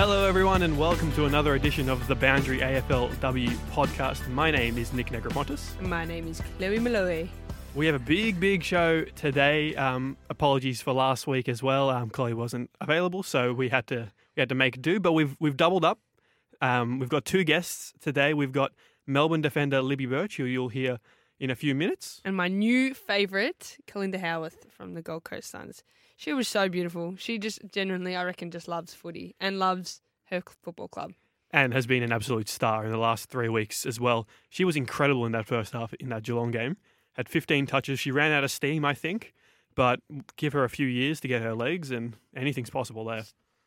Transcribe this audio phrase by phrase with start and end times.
[0.00, 4.26] Hello, everyone, and welcome to another edition of the Boundary AFLW podcast.
[4.28, 5.78] My name is Nic Negrepontis.
[5.82, 7.28] My name is Chloe Molloy.
[7.74, 9.76] We have a big, big show today.
[9.76, 11.90] Um, apologies for last week as well.
[11.90, 15.00] Um, Chloe wasn't available, so we had to we had to make do.
[15.00, 15.98] But we've we've doubled up.
[16.62, 18.32] Um, we've got two guests today.
[18.32, 18.72] We've got
[19.06, 20.98] Melbourne defender Libby Birch, who you'll hear
[21.38, 22.22] in a few minutes.
[22.24, 25.84] And my new favourite, Kalinda Howarth from the Gold Coast Suns.
[26.20, 27.14] She was so beautiful.
[27.16, 31.12] She just genuinely, I reckon, just loves footy and loves her football club.
[31.50, 34.28] and has been an absolute star in the last three weeks as well.
[34.50, 36.76] She was incredible in that first half in that Geelong game.
[37.14, 37.98] Had 15 touches.
[37.98, 39.32] She ran out of steam, I think,
[39.74, 40.00] but
[40.36, 43.24] give her a few years to get her legs, and anything's possible there.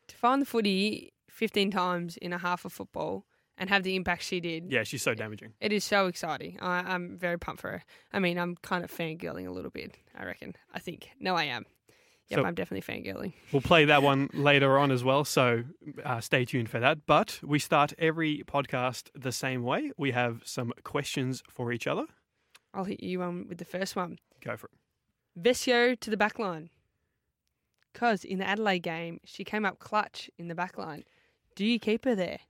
[0.08, 3.26] To find the footy 15 times in a half of football
[3.58, 5.54] and have the impact she did, Yeah, she's so damaging.
[5.60, 6.56] it is so exciting.
[6.62, 7.84] I, I'm very pumped for her.
[8.12, 10.54] I mean, I'm kind of fangirling a little bit, I reckon.
[10.72, 11.10] I think.
[11.18, 11.66] No, I am.
[12.30, 13.32] Yep, So- I'm definitely fangirling.
[13.52, 15.64] We'll play that one later on as well, so
[16.04, 17.06] uh, stay tuned for that.
[17.06, 19.92] But we start every podcast the same way.
[19.98, 22.06] We have some questions for each other.
[22.72, 24.18] I'll hit you um, with the first one.
[24.42, 25.40] Go for it.
[25.40, 26.70] Vescio to the back line.
[27.92, 31.04] Because in the Adelaide game, she came up clutch in the back line.
[31.54, 32.40] Do you keep her there?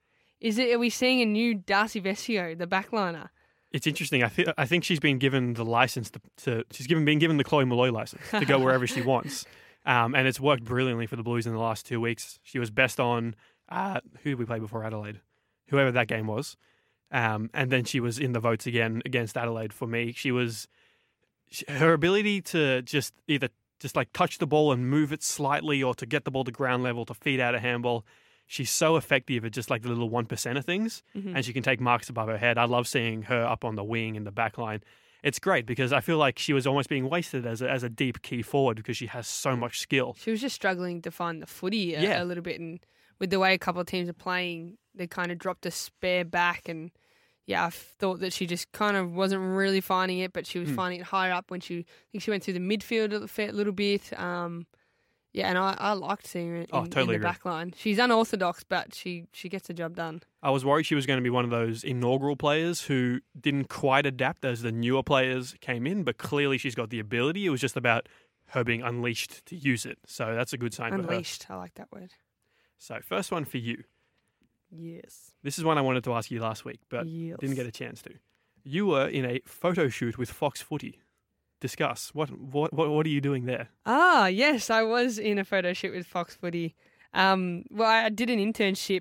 [0.41, 0.73] Is it?
[0.75, 3.29] Are we seeing a new Darcy Vescio, the backliner?
[3.73, 4.23] It's interesting.
[4.23, 7.37] I, th- I think she's been given the license to, to she's given been given
[7.37, 9.45] the Chloe Molloy license to go wherever she wants,
[9.87, 12.39] um, and it's worked brilliantly for the Blues in the last two weeks.
[12.43, 13.35] She was best on
[13.69, 15.21] uh, who did we play before Adelaide,
[15.69, 16.57] whoever that game was,
[17.11, 20.13] um, and then she was in the votes again against Adelaide for me.
[20.13, 20.67] She was
[21.69, 23.49] her ability to just either
[23.81, 26.51] just like touch the ball and move it slightly, or to get the ball to
[26.53, 28.05] ground level to feed out a handball.
[28.47, 31.35] She's so effective at just like the little one percent of things Mhm.
[31.37, 32.59] and she can take marks above her head.
[32.59, 34.83] I love seeing her up on the wing in the back line.
[35.25, 37.89] It's great because I feel like she was almost being wasted as a, as a
[37.89, 40.15] deep key forward because she has so much skill.
[40.21, 42.23] She was just struggling to find the footy a, Yeah.
[42.23, 42.79] a little bit, and
[43.19, 46.25] with the way a couple of teams are playing, they kind of dropped a spare
[46.27, 46.91] back, and
[47.47, 50.69] yeah, I thought that she just kind of wasn't really finding it, but she was
[50.71, 50.77] Mm.
[50.77, 53.73] finding it higher up when she, I think she went through the midfield a little
[53.73, 54.19] bit.
[54.21, 54.67] Um,
[55.35, 57.19] yeah, and I, I liked seeing her in, Oh, in the agree.
[57.19, 57.75] back line.
[57.77, 60.23] She's unorthodox, but she she gets the job done.
[60.43, 63.69] I was worried she was going to be one of those inaugural players who didn't
[63.69, 67.45] quite adapt as the newer players came in, but clearly she's got the ability.
[67.45, 68.09] It was just about
[68.49, 69.99] her being unleashed to use it.
[70.07, 71.03] So that's a good sign for her.
[71.11, 72.13] Unleashed, I like that word.
[72.79, 73.83] So first one for you.
[74.71, 75.33] Yes.
[75.43, 77.39] This is one I wanted to ask you last week, but yes.
[77.41, 78.11] didn't get a chance to.
[78.63, 81.01] You were in a photo shoot with Fox Footy.
[81.65, 83.69] Discuss what what what, what are you doing there?
[83.87, 86.75] Ah, yes, I was in a photo shoot with Fox Footy.
[87.15, 89.01] Um, well, I did an internship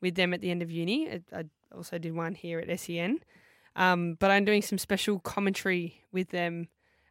[0.00, 1.10] with them at the end of uni.
[1.10, 1.44] I- I
[1.76, 3.18] also did one here at SEN.
[3.76, 6.68] Um, but I'm doing some special commentary with them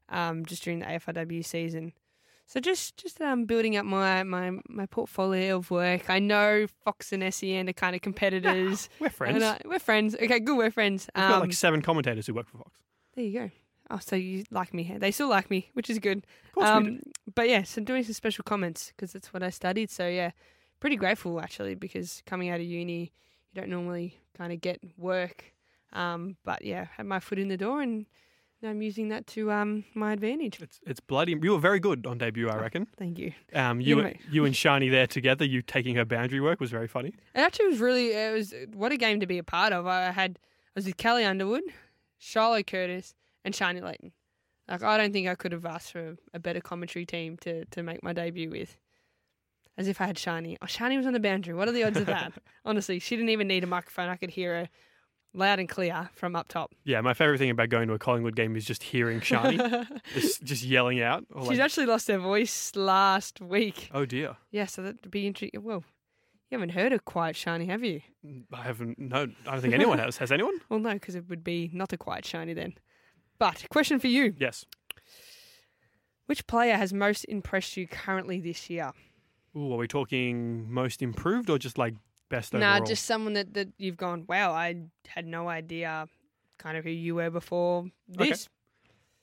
[0.09, 1.93] um, just during the AFLW season.
[2.47, 6.09] So just just um, building up my, my, my portfolio of work.
[6.09, 8.89] I know Fox and SEN are kind of competitors.
[8.99, 9.43] We're friends.
[9.43, 10.15] Uh, we're friends.
[10.15, 10.57] Okay, good.
[10.57, 11.07] We're friends.
[11.15, 12.71] We've got Um, like seven commentators who work for Fox.
[13.15, 13.51] there you go.
[13.89, 14.95] Oh, so you like me?
[14.97, 16.19] They still like me, which is good.
[16.47, 16.89] Of course we do.
[16.89, 16.99] Um,
[17.35, 19.89] but yeah, so doing some special comments because that's what I studied.
[19.89, 20.31] So yeah,
[20.79, 23.13] pretty grateful actually because coming out of uni,
[23.53, 25.45] you don't normally kind of get work.
[25.93, 28.05] Um, but yeah, had my foot in the door and
[28.61, 30.59] now I'm using that to um my advantage.
[30.61, 31.37] It's it's bloody.
[31.41, 32.87] You were very good on debut, I reckon.
[32.97, 33.31] Thank you.
[33.53, 35.45] Um, you you and Sharni there together.
[35.45, 37.09] You taking her boundary work was very funny.
[37.35, 39.85] It actually was really it was what a game to be a part of.
[39.85, 41.63] I had I was with Kelly Underwood,
[42.17, 43.13] Charlotte Curtis,
[43.47, 44.11] and Sharni Layton.
[44.67, 47.81] Like I don't think I could have asked for a better commentary team to to
[47.81, 48.77] make my debut with.
[49.77, 50.57] As if I had Sharni.
[50.61, 51.53] Oh, Sharni was on the boundary.
[51.53, 52.33] What are the odds of that?
[52.65, 54.09] Honestly, she didn't even need a microphone.
[54.09, 54.69] I could hear her
[55.35, 56.73] loud and clear from up top.
[56.83, 59.57] Yeah, my favorite thing about going to a Collingwood game is just hearing Sharni
[60.13, 61.25] just just yelling out.
[61.39, 63.89] She's like, actually lost her voice last week.
[63.93, 65.63] oh dear, Yeah, so that'd be interesting.
[65.63, 65.83] Well,
[66.49, 68.01] you haven't heard of Quiet Sharni, have you?
[68.51, 68.97] I haven't.
[68.97, 70.17] No, I don't think anyone has.
[70.17, 70.55] Has anyone?
[70.69, 72.73] Well, no, because it would be not a Quiet Sharni then.
[73.39, 74.33] But question for you.
[74.37, 74.65] Yes.
[76.25, 78.91] Which player has most impressed you currently this year?
[79.55, 81.95] Ooh, are we talking most improved or just like
[82.29, 82.85] best Nah, overall?
[82.87, 84.75] just someone that, that you've gone, wow, I
[85.07, 86.07] had no idea
[86.57, 87.85] kind of who you were before
[88.19, 88.29] Okay.
[88.29, 88.49] this.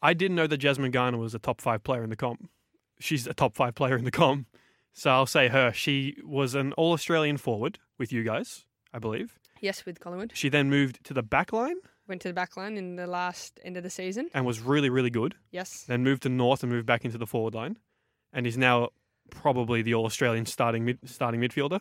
[0.00, 2.48] I didn't know that Jasmine Garner was a top five player in the comp.
[3.00, 4.46] She's a top five player in the comp.
[4.92, 5.72] So I'll say her.
[5.72, 9.38] She was an All Australian forward with you guys, I believe.
[9.60, 10.32] Yes, with Collingwood.
[10.34, 13.58] She then moved to the back line Went to the back line in the last
[13.64, 14.28] end of the season.
[14.34, 15.34] and was really, really good.
[15.50, 15.84] Yes.
[15.88, 17.78] Then moved to North and moved back into the forward line,
[18.32, 18.90] and is now
[19.30, 21.80] probably the All Australian starting mid, starting midfielder.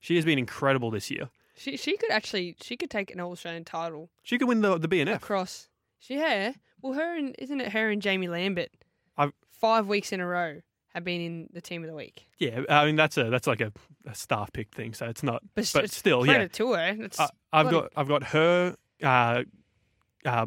[0.00, 1.28] She has been incredible this year.
[1.56, 4.78] She she could actually she could take an All Australian title She could win the
[4.78, 5.16] the BNF.
[5.16, 5.68] across.
[5.98, 6.52] She yeah.
[6.82, 8.70] Well, her and isn't it her and Jaimee Lambert?
[9.16, 12.26] I've- Five weeks in a row have been in the team of the week.
[12.38, 13.72] Yeah, I mean that's a that's like a,
[14.06, 15.42] a staff pick thing, so it's not.
[15.54, 16.46] But, But it's still, yeah.
[16.48, 16.96] to her.
[17.00, 19.44] It's, I've bloody- got I've got her, uh,
[20.24, 20.46] uh,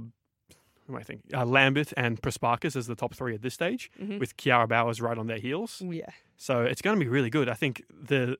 [0.85, 1.21] who am I think?
[1.33, 4.19] Uh, Lambert and Prespakis as the top three at this stage, Mhm.
[4.19, 5.81] with Kiara Bowers right on their heels.
[5.81, 7.49] yeah, So it's going to be really good.
[7.49, 8.37] I think the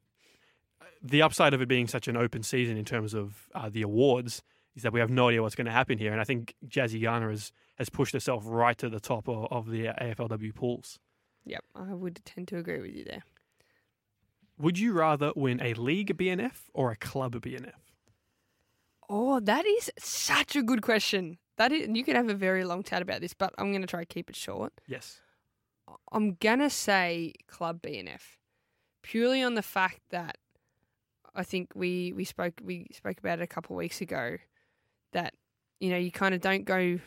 [1.03, 4.41] the upside of it being such an open season in terms of uh, the awards
[4.75, 7.01] is that we have no idea what's going to happen here, and I think Jazzy
[7.01, 10.99] Garner has has pushed herself right to the top of, of the AFLW pools.
[11.45, 11.63] yep.
[11.75, 13.23] I would tend to agree with you there.
[14.57, 17.86] Would you rather win a league BNF or a club BNF?
[19.09, 21.37] Oh, that is such a good question.
[21.57, 23.87] That is, you could have a very long chat about this, but I'm going to
[23.87, 24.73] try to keep it short.
[24.87, 25.21] Yes.
[26.11, 28.21] I'm gonna say club BNF,
[29.03, 30.37] purely on the fact that
[31.35, 34.37] I think we we spoke we spoke about it a couple of weeks ago
[35.13, 35.33] that
[35.79, 36.99] you know you kind of don't go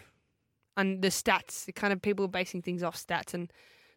[0.77, 1.65] on the stats.
[1.65, 3.53] The kind of people are basing things off stats and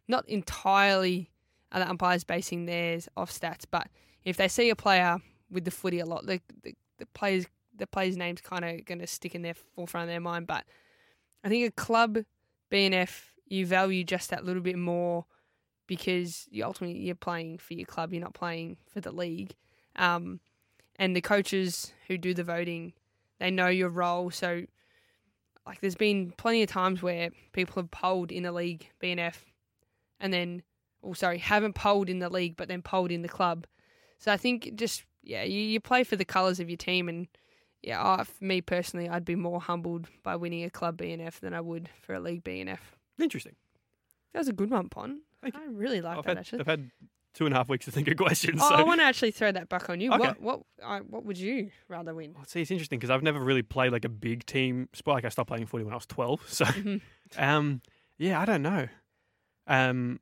[0.08, 1.30] not entirely
[1.72, 3.64] are the umpires basing theirs off stats.
[3.70, 3.88] But
[4.24, 5.18] if they see a player
[5.50, 9.00] with the footy a lot, the the, the players the players' names kind of going
[9.00, 10.46] to stick in their forefront of their mind.
[10.46, 10.64] But
[11.42, 12.18] I think a club
[12.70, 15.26] BNF you value just that little bit more
[15.86, 19.54] because you ultimately you're playing for your club, you're not playing for the league.
[19.96, 20.40] Um,
[20.96, 22.94] and the coaches who do the voting,
[23.38, 24.30] they know your role.
[24.30, 24.62] So,
[25.66, 29.36] like, there's been plenty of times where people have polled in the league BNF,
[30.20, 30.62] and then,
[31.02, 33.66] oh, sorry, haven't polled in the league, but then polled in the club.
[34.18, 37.28] So I think just yeah, you, you play for the colours of your team, and
[37.86, 41.54] yeah, I, for me personally, I'd be more humbled by winning a club BNF than
[41.54, 42.78] I would for a league BNF.
[43.20, 43.54] Interesting.
[44.32, 45.20] That was a good one, Pon.
[45.42, 46.60] Thank I really like I've that had, actually.
[46.60, 46.90] I've had
[47.34, 48.60] two and a half weeks to think of questions.
[48.62, 50.10] Oh, so I want to actually throw that back on you.
[50.12, 50.18] Okay.
[50.18, 52.32] What what I, what would you rather win?
[52.34, 55.16] Well, see, it's interesting because I've never really played like a big team sport.
[55.16, 56.40] Like I stopped playing footy when I was twelve.
[56.48, 57.00] So, Mhm.
[57.36, 57.82] um,
[58.18, 58.88] yeah, I don't know.
[59.66, 60.20] Um,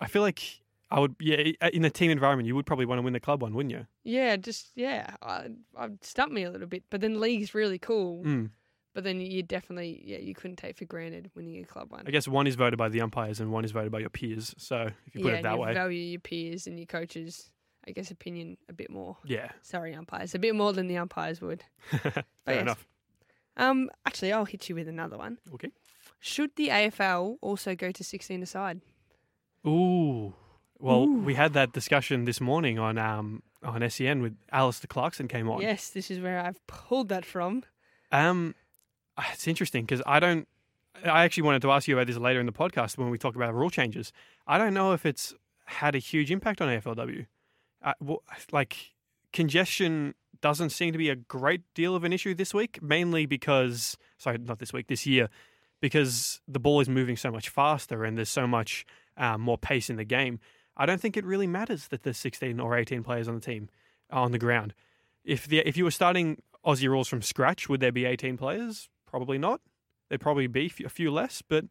[0.00, 0.60] I feel like
[0.90, 1.16] I would.
[1.20, 3.72] Yeah, in a team environment, you would probably want to win the club one, wouldn't
[3.72, 3.86] you?
[4.04, 6.84] Yeah, just yeah, I, I stumped me a little bit.
[6.90, 8.24] But then league's really cool.
[8.24, 8.50] Mm.
[8.94, 12.04] But then you definitely yeah, you couldn't take for granted winning a club one.
[12.06, 14.54] I guess one is voted by the umpires and one is voted by your peers.
[14.58, 17.50] So if you put yeah, it that you way, value your peers and your coaches.
[17.86, 19.16] I guess opinion a bit more.
[19.24, 21.64] yeah, Sorry, umpires, a bit more than the umpires would.
[21.90, 22.60] fair yes.
[22.60, 22.86] enough.
[23.56, 25.38] Um, actually, I'll hit you with another one.
[25.54, 25.70] Okay.
[26.20, 28.80] Should the AFL also go to sixteen aside?
[29.66, 30.34] Ooh.
[30.80, 31.20] Well, Ooh.
[31.20, 35.60] we had that discussion this morning on um on SEN with Alastair Clarkson came on.
[35.60, 37.64] Yes, this is where I've pulled that from.
[38.12, 38.54] Um,
[39.32, 40.46] it's interesting because I don't.
[41.04, 43.36] I actually wanted to ask you about this later in the podcast when we talk
[43.36, 44.12] about rule changes.
[44.46, 45.34] I don't know if it's
[45.66, 47.26] had a huge impact on AFLW.
[47.82, 48.92] Uh, well, like
[49.32, 53.96] congestion doesn't seem to be a great deal of an issue this week, mainly because
[54.16, 55.28] sorry, not this week, this year,
[55.80, 58.84] because the ball is moving so much faster and there's so much
[59.16, 60.40] um, more pace in the game.
[60.78, 63.68] I don't think it really matters that there's 16 or 18 players on the team
[64.10, 64.74] on the ground.
[65.24, 68.88] If the if you were starting Aussie rules from scratch, would there be 18 players?
[69.06, 69.60] Probably not.
[70.08, 71.66] There'd probably be a few less, but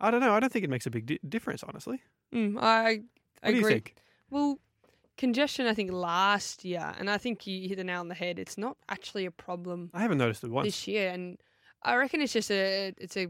[0.00, 0.32] I don't know.
[0.34, 2.02] I don't think it makes a big di- difference, honestly.
[2.34, 3.00] Mm, I
[3.42, 3.72] What do you agree.
[3.74, 3.94] think?
[4.30, 4.58] Well,
[5.16, 8.38] congestion, I think last year, and I think you hit the nail on the head.
[8.38, 10.66] It's not actually a problem I haven't noticed it once.
[10.66, 11.38] this year, and
[11.82, 13.28] I reckon it's just a it's a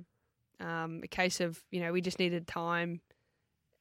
[0.60, 3.00] um, a case of you know we just needed time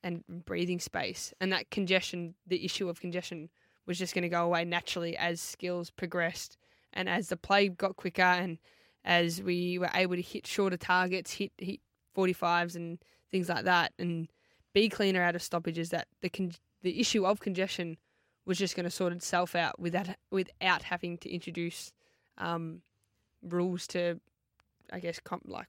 [0.04, 3.50] and breathing space, and that congestion, the issue of congestion,
[3.86, 6.58] was just going to go away naturally as skills progressed
[6.94, 8.58] and as the play got quicker and
[9.06, 11.80] as we were able to hit shorter targets, hit hit
[12.14, 13.00] forty fives and
[13.32, 14.30] things like that, and
[14.74, 15.90] be cleaner out of stoppages.
[15.90, 16.52] That the con-
[16.82, 17.98] the issue of congestion
[18.46, 21.92] was just going to sort itself out without without having to introduce
[22.38, 22.82] um,
[23.42, 24.20] rules to,
[24.92, 25.68] I guess, comp- like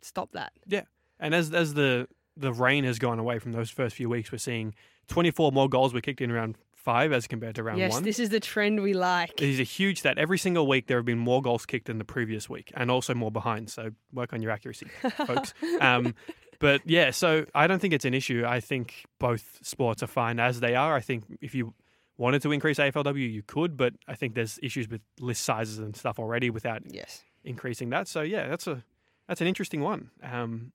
[0.00, 0.52] stop that.
[0.66, 0.84] Yeah,
[1.20, 4.38] and as as the the rain has gone away from those first few weeks, we're
[4.38, 4.74] seeing
[5.08, 8.04] 24 more goals were kicked in round five as compared to round yes, one.
[8.04, 9.32] this is the trend we like.
[9.42, 10.18] It is a huge stat.
[10.18, 13.12] Every single week there have been more goals kicked than the previous week, and also
[13.12, 13.70] more behind.
[13.70, 14.86] So work on your accuracy,
[15.26, 15.52] folks.
[15.80, 16.14] Um,
[16.60, 18.44] but yeah, so I don't think it's an issue.
[18.46, 20.94] I think both sports are fine as they are.
[20.94, 21.74] I think if you
[22.18, 25.96] wanted to increase AFLW, you could, but I think there's issues with list sizes and
[25.96, 27.24] stuff already without yes.
[27.44, 28.08] increasing that.
[28.08, 28.84] So yeah, that's a
[29.28, 30.10] that's an interesting one.
[30.22, 30.72] Um,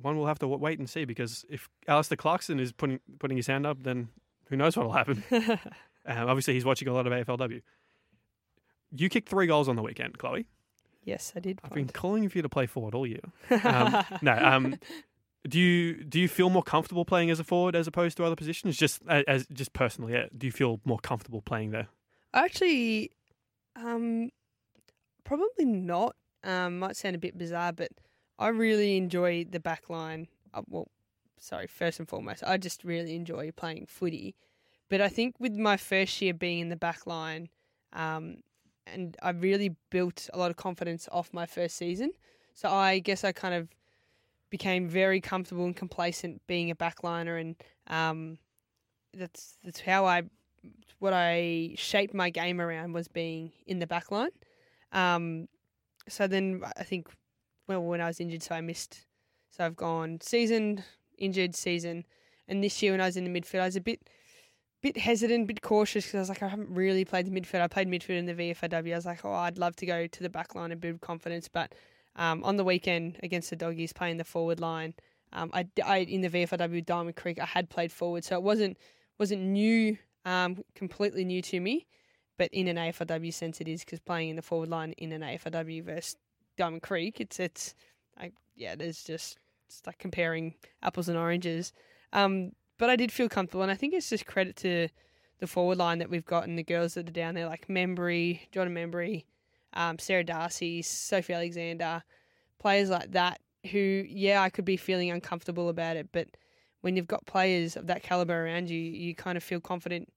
[0.00, 3.46] one we'll have to wait and see because if Alastair Clarkson is putting putting his
[3.46, 4.08] hand up, then
[4.48, 5.22] who knows what will happen.
[6.08, 7.62] Um, obviously, he's watching a lot of AFLW.
[8.94, 10.46] You kicked three goals on the weekend, Chloe.
[11.02, 11.58] yes, I did.
[11.64, 13.22] I've been calling for you to play forward all year.
[13.64, 14.78] Um, no, um,
[15.48, 18.36] do you do you feel more comfortable playing as a forward as opposed to other
[18.36, 18.76] positions?
[18.76, 21.88] Just as just personally, yeah, do you feel more comfortable playing there?
[22.32, 23.10] Actually,
[23.74, 24.30] um,
[25.24, 26.14] probably not.
[26.44, 27.90] Um, might sound a bit bizarre, but
[28.38, 30.28] I really enjoy the back line.
[30.52, 30.88] Uh, well,
[31.38, 34.34] sorry, first and foremost, I just really enjoy playing footy.
[34.88, 37.48] But I think with my first year being in the back line,
[37.92, 38.38] um,
[38.86, 42.12] and I really built a lot of confidence off my first season.
[42.54, 43.68] So I guess I kind of
[44.50, 47.56] became very comfortable and complacent being a backliner, and
[47.88, 48.38] um,
[49.12, 50.22] that's that's how I
[50.98, 54.30] what I shaped my game around was being in the back line.
[54.92, 55.48] Um,
[56.08, 57.08] so then I think,
[57.66, 59.06] well, when I was injured, so I missed.
[59.50, 60.84] So I've gone season,
[61.18, 62.04] injured season,
[62.48, 64.08] and this year when I was in the midfield, I was a bit,
[64.82, 67.62] bit hesitant, bit cautious because I was like, I haven't really played the midfield.
[67.62, 68.92] I played midfield in the VFLW.
[68.92, 71.48] I was like, oh, I'd love to go to the back line and build confidence,
[71.48, 71.74] but
[72.16, 74.94] um, on the weekend against the doggies, playing the forward line,
[75.32, 78.78] um, I, I in the VFLW Diamond Creek, I had played forward, so it wasn't
[79.18, 81.86] wasn't new, um, completely new to me,
[82.38, 85.22] but in an AFLW sense, it is because playing in the forward line in an
[85.22, 86.16] AFLW versus
[86.56, 87.74] Diamond Creek, it's it's
[88.18, 91.72] like yeah, there's just it's like comparing apples and oranges.
[92.12, 94.88] Um, but I did feel comfortable, and I think it's just credit to
[95.38, 98.40] the forward line that we've got and the girls that are down there, like Membrey,
[98.52, 99.24] Jordan Membrey,
[99.74, 102.02] um, Sarah D'Arcy, Sophie Alexander,
[102.58, 106.28] players like that who, yeah, I could be feeling uncomfortable about it, but
[106.80, 110.08] when you've got players of that caliber around you, you kind of feel confident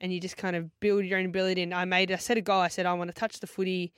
[0.00, 1.62] and you just kind of build your own ability.
[1.62, 2.60] And I made, I set a goal.
[2.60, 3.92] I said, I want to touch the footy.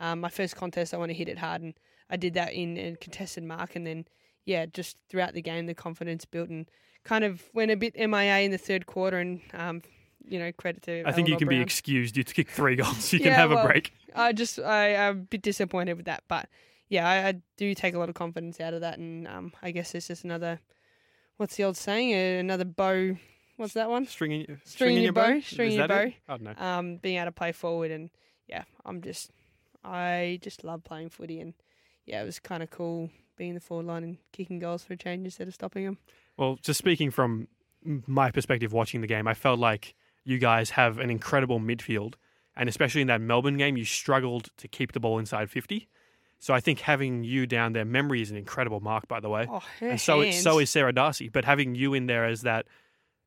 [0.00, 1.62] Um, my first contest, I want to hit it hard.
[1.62, 1.74] And
[2.08, 3.76] I did that in a contested mark.
[3.76, 4.06] And then,
[4.46, 6.66] yeah, just throughout the game, the confidence built and
[7.04, 9.18] kind of went a bit MIA in the third quarter.
[9.18, 9.82] And, um,
[10.26, 11.00] you know, credit to.
[11.06, 11.58] I think Eleanor you can Brown.
[11.58, 12.16] be excused.
[12.16, 13.12] You to kick three goals.
[13.12, 13.92] You can Yeah, have a break.
[14.14, 16.48] I just I, I'm a bit disappointed with that, but
[16.88, 19.70] yeah, I, I do take a lot of confidence out of that, and um, I
[19.70, 20.58] guess it's just another
[21.36, 22.12] what's the old saying?
[22.12, 23.16] Uh, another bow.
[23.56, 24.06] What's that one?
[24.06, 26.14] Stringing, stringing, String in your bow, Is string in your it?
[26.28, 26.54] I don't know.
[26.56, 28.10] Um, being able to play forward, and
[28.48, 29.30] yeah, I'm just
[29.84, 31.54] I just love playing footy, and
[32.06, 34.92] yeah, it was kind of cool being in the forward line and kicking goals for
[34.92, 35.98] a change instead of stopping them.
[36.36, 37.48] Well, just speaking from
[37.84, 39.94] my perspective watching the game, I felt like
[40.24, 42.14] you guys have an incredible midfield.
[42.56, 45.88] And especially in that Melbourne game, you struggled to keep the ball inside 50.
[46.38, 49.46] So I think having you down there, Membrey is an incredible mark, by the way.
[49.48, 51.28] Oh, her and so, it, so is Sarah D'Arcy.
[51.28, 52.66] But having you in there as that,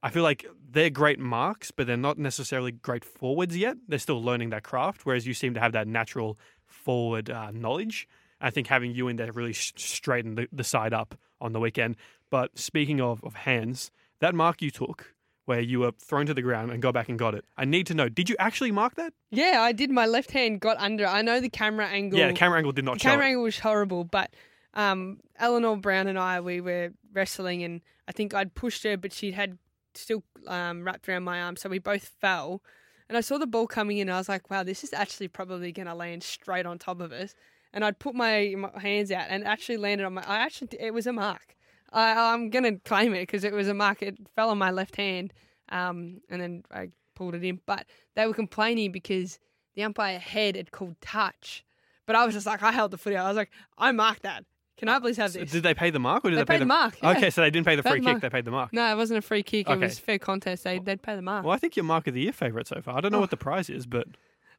[0.05, 3.77] I feel like they're great marks, but they're not necessarily great forwards yet.
[3.87, 8.07] They're still learning that craft, whereas you seem to have that natural forward uh, knowledge.
[8.41, 11.59] I think having you in there really sh- straightened the, the side up on the
[11.61, 11.95] weekend.
[12.29, 15.13] But speaking of, of hands, that mark you took
[15.45, 17.45] where you were thrown to the ground and got back and got it.
[17.57, 19.13] I need to know, did you actually mark that?
[19.31, 19.89] Yeah, I did.
[19.89, 21.05] My left hand got under.
[21.05, 22.19] I know the camera angle.
[22.19, 23.29] Yeah, the camera angle did not The camera it.
[23.29, 24.33] angle was horrible, but
[24.73, 29.11] um, Eleanor Brown and I we were wrestling, and I think I'd pushed her, but
[29.13, 29.57] she had
[29.95, 32.61] still um, wrapped around my arm, so we both fell.
[33.09, 35.71] And I saw the ball coming in, I was like, "Wow, this is actually probably
[35.71, 37.35] going to land straight on top of us."
[37.73, 40.23] And I'd put my, my hands out, and actually landed on my.
[40.25, 41.55] I actually it was a mark.
[41.91, 44.01] I, I'm going to claim it because it was a mark.
[44.01, 45.33] It fell on my left hand,
[45.69, 47.59] um, and then I pulled it in.
[47.65, 47.85] But
[48.15, 49.39] they were complaining because
[49.75, 51.63] the umpire head had called touch.
[52.05, 53.15] But I was just like, I held the footy.
[53.15, 54.43] I was like, I marked that.
[54.85, 56.53] Can I please have So did they pay the mark or did They they, pay
[56.55, 57.11] paid the mark, yeah.
[57.11, 58.21] Okay, so they didn't pay the free kick, mark.
[58.21, 58.73] they paid the mark.
[58.73, 59.67] no, it wasn't a free kick.
[59.67, 59.75] Okay.
[59.75, 60.63] It was fair contest.
[60.65, 61.45] They, they'd pay the mark.
[61.45, 62.97] Well, I think your mark of the year favourite so far.
[62.97, 63.21] I don't know Oh.
[63.21, 64.07] what the prize is, but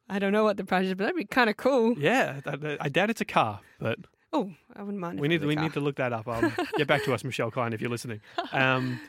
[0.08, 1.94] I don't know what the price is, but that'd be kind of cool.
[1.98, 3.98] yeah, I, I doubt it's a car, but
[4.32, 5.20] Oh, I wouldn't mind.
[5.20, 5.64] we need it was a we car.
[5.64, 6.26] need to look that up.
[6.26, 8.20] Um, get back to us, Michelle Klein, if you're listening.
[8.52, 9.00] Um,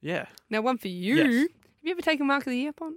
[0.00, 1.14] yeah, Now, one for you.
[1.16, 1.26] Yes.
[1.26, 1.48] Have
[1.82, 2.96] you ever taken mark of the year, Pon?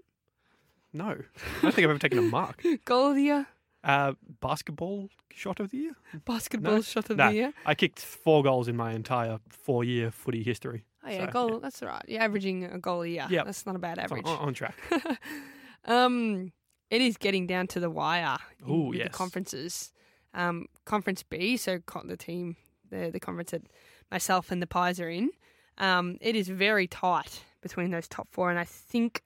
[0.93, 1.13] no, I
[1.61, 2.63] don't think I've ever taken a mark.
[2.85, 3.47] Goal of the year?
[3.85, 5.95] Uh, basketball shot of the year.
[6.25, 6.81] Basketball No.
[6.81, 7.29] shot of No.
[7.29, 7.53] the year?
[7.65, 10.85] I kicked four goals in my entire four-year footy history.
[11.03, 11.59] Oh, yeah, So, goal.
[11.59, 12.03] That's right.
[12.07, 13.27] You're averaging a goal a year.
[13.29, 13.45] Yep.
[13.45, 14.25] That's not a bad average.
[14.25, 14.75] on, on track.
[15.85, 16.51] um,
[16.89, 19.07] it is getting down to the wire in, Ooh, yes.
[19.07, 19.91] the conferences.
[20.33, 22.57] Um, conference B, so the team,
[22.89, 23.63] the the conference that
[24.11, 25.29] myself and the Pies are in.
[25.77, 29.21] Um, it is very tight between those top four, and I think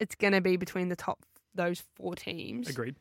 [0.00, 1.18] it's going to be between the top
[1.54, 2.68] those four teams.
[2.68, 2.96] Agreed.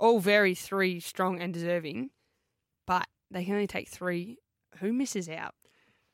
[0.00, 2.10] All very three strong and deserving,
[2.86, 4.38] but they can only take three.
[4.78, 5.54] Who misses out?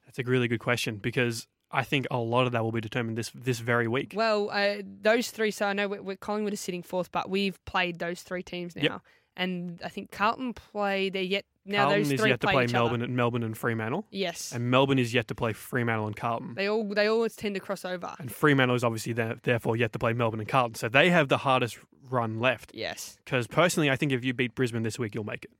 [0.05, 3.17] That's a really good question because I think a lot of that will be determined
[3.17, 4.13] this this very week.
[4.15, 5.51] Well, uh, those three.
[5.51, 8.75] So I know we're, we're Collingwood is sitting fourth, but we've played those three teams
[8.75, 9.01] now, Yep.
[9.41, 11.09] And I think Carlton play.
[11.11, 11.85] They're yet now.
[11.85, 14.71] Carlton those is three yet to play play Melbourne and Melbourne and Fremantle, Yes, and
[14.71, 16.55] Melbourne is yet to play Fremantle and Carlton.
[16.55, 18.15] they all they always tend to cross over.
[18.19, 20.75] And Fremantle is obviously there, therefore yet to play Melbourne and Carlton.
[20.75, 21.79] So they have the hardest
[22.11, 22.73] run left.
[22.75, 25.51] Yes, Because personally, I think if you beat Brisbane this week, you'll make it.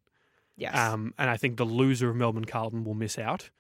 [0.57, 0.77] yes.
[0.77, 3.51] Um, and I think the loser of Melbourne Carlton will miss out.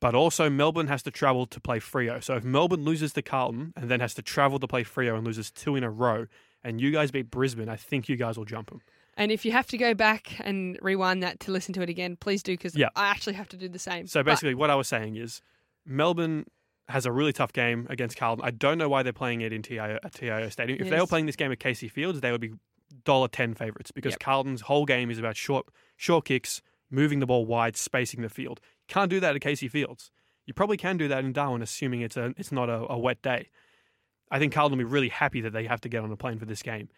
[0.00, 2.24] But also, Melbourne has to travel to play Freo.
[2.24, 5.26] So if Melbourne loses to Carlton and then has to travel to play Freo and
[5.26, 6.26] loses two in a row,
[6.64, 8.80] and you guys beat Brisbane, I think you guys will jump them.
[9.20, 12.16] And if you have to go back and rewind that to listen to it again,
[12.16, 12.88] please do because Yeah.
[12.96, 14.06] I actually have to do the same.
[14.06, 15.40] So But- basically, what I was saying is
[15.86, 16.46] Melbourne
[16.88, 18.44] has a really tough game against Carlton.
[18.44, 20.78] I don't know why they're playing it in TIO, at uh, TIO Stadium.
[20.80, 21.08] If they were Yes.
[21.08, 22.54] playing this game at Casey Fields, they would be
[23.04, 24.20] dollar ten favourites because Yep.
[24.20, 26.60] Carlton's whole game is about short short kicks,
[26.90, 28.60] moving the ball wide, spacing the field.
[28.88, 30.10] Can't do that at Casey Fields.
[30.46, 33.22] You probably can do that in Darwin, assuming it's a it's not a, a wet
[33.22, 33.48] day.
[34.32, 36.38] I think Carlton will be really happy that they have to get on a plane
[36.38, 36.88] for this game.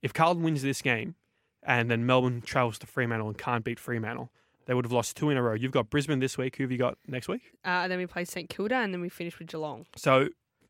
[0.00, 1.14] If Carlton wins this game,
[1.64, 4.30] and then Melbourne travels to Fremantle and can't beat Fremantle,
[4.66, 5.54] they would have lost two in a row.
[5.54, 6.56] You've got Brisbane this week.
[6.56, 7.42] Who have you got next week?
[7.64, 9.86] Uh, then we play St Kilda, and then we finish with Geelong.
[9.96, 10.28] So,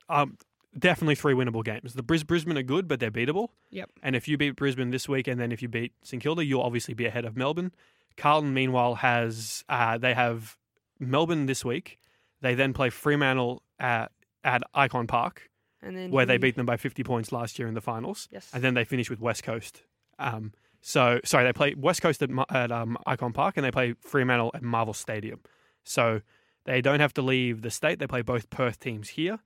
[0.08, 0.36] um,
[0.76, 1.94] definitely three winnable games.
[1.94, 3.48] The Bris- Brisbane are good, but they're beatable.
[3.70, 3.90] Yep.
[4.02, 6.62] And if you beat Brisbane this week, and then if you beat St Kilda, you'll
[6.62, 7.72] obviously be ahead of Melbourne.
[8.16, 10.56] Carlton, meanwhile, has uh, they have
[10.98, 11.98] Melbourne this week.
[12.40, 15.50] They then play Fremantle at, at Ikon Park,
[15.82, 18.50] And then where they beat them by 50 points last year in the finals, Yes.
[18.52, 19.82] and then they finish with West Coast.
[20.18, 20.52] Um,
[20.86, 24.50] so sorry, they play West Coast at, at um, Ikon Park, and they play Fremantle
[24.52, 25.40] at Marvel Stadium.
[25.82, 26.20] So
[26.66, 27.98] they don't have to leave the state.
[27.98, 29.38] They play both Perth teams here.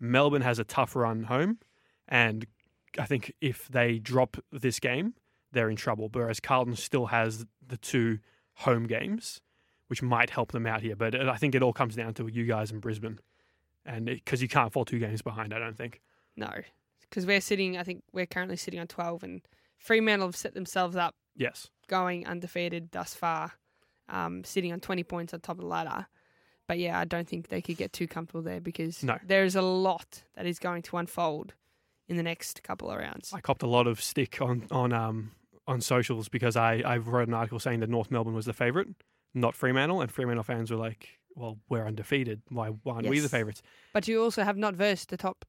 [0.00, 1.58] Melbourne has a tough run home,
[2.08, 2.46] and
[2.98, 5.12] I think if they drop this game,
[5.52, 6.08] they're in trouble.
[6.10, 8.20] Whereas Carlton still has the two
[8.54, 9.42] home games,
[9.88, 10.96] which might help them out here.
[10.96, 13.18] But I think it all comes down to you guys in Brisbane,
[13.84, 16.00] and because you can't fall two games behind, I don't think.
[16.36, 16.50] No,
[17.02, 17.76] because we're sitting.
[17.76, 19.42] I think we're currently sitting on twelve, and
[19.78, 21.70] Fremantle have set themselves up Yes.
[21.88, 23.52] going undefeated thus far,
[24.08, 26.06] um, sitting on twenty points on top of the ladder.
[26.66, 29.18] But yeah, I don't think they could get too comfortable there because No.
[29.22, 31.54] there's a lot that is going to unfold
[32.08, 33.32] in the next couple of rounds.
[33.32, 35.32] I copped a lot of stick on on um
[35.68, 38.88] on socials because I I wrote an article saying that North Melbourne was the favourite,
[39.34, 42.42] not Fremantle, and Fremantle fans were like, "Well, we're undefeated.
[42.48, 43.30] Why, why aren't we the Yes.
[43.30, 45.44] favourites?" But you also have not versed the top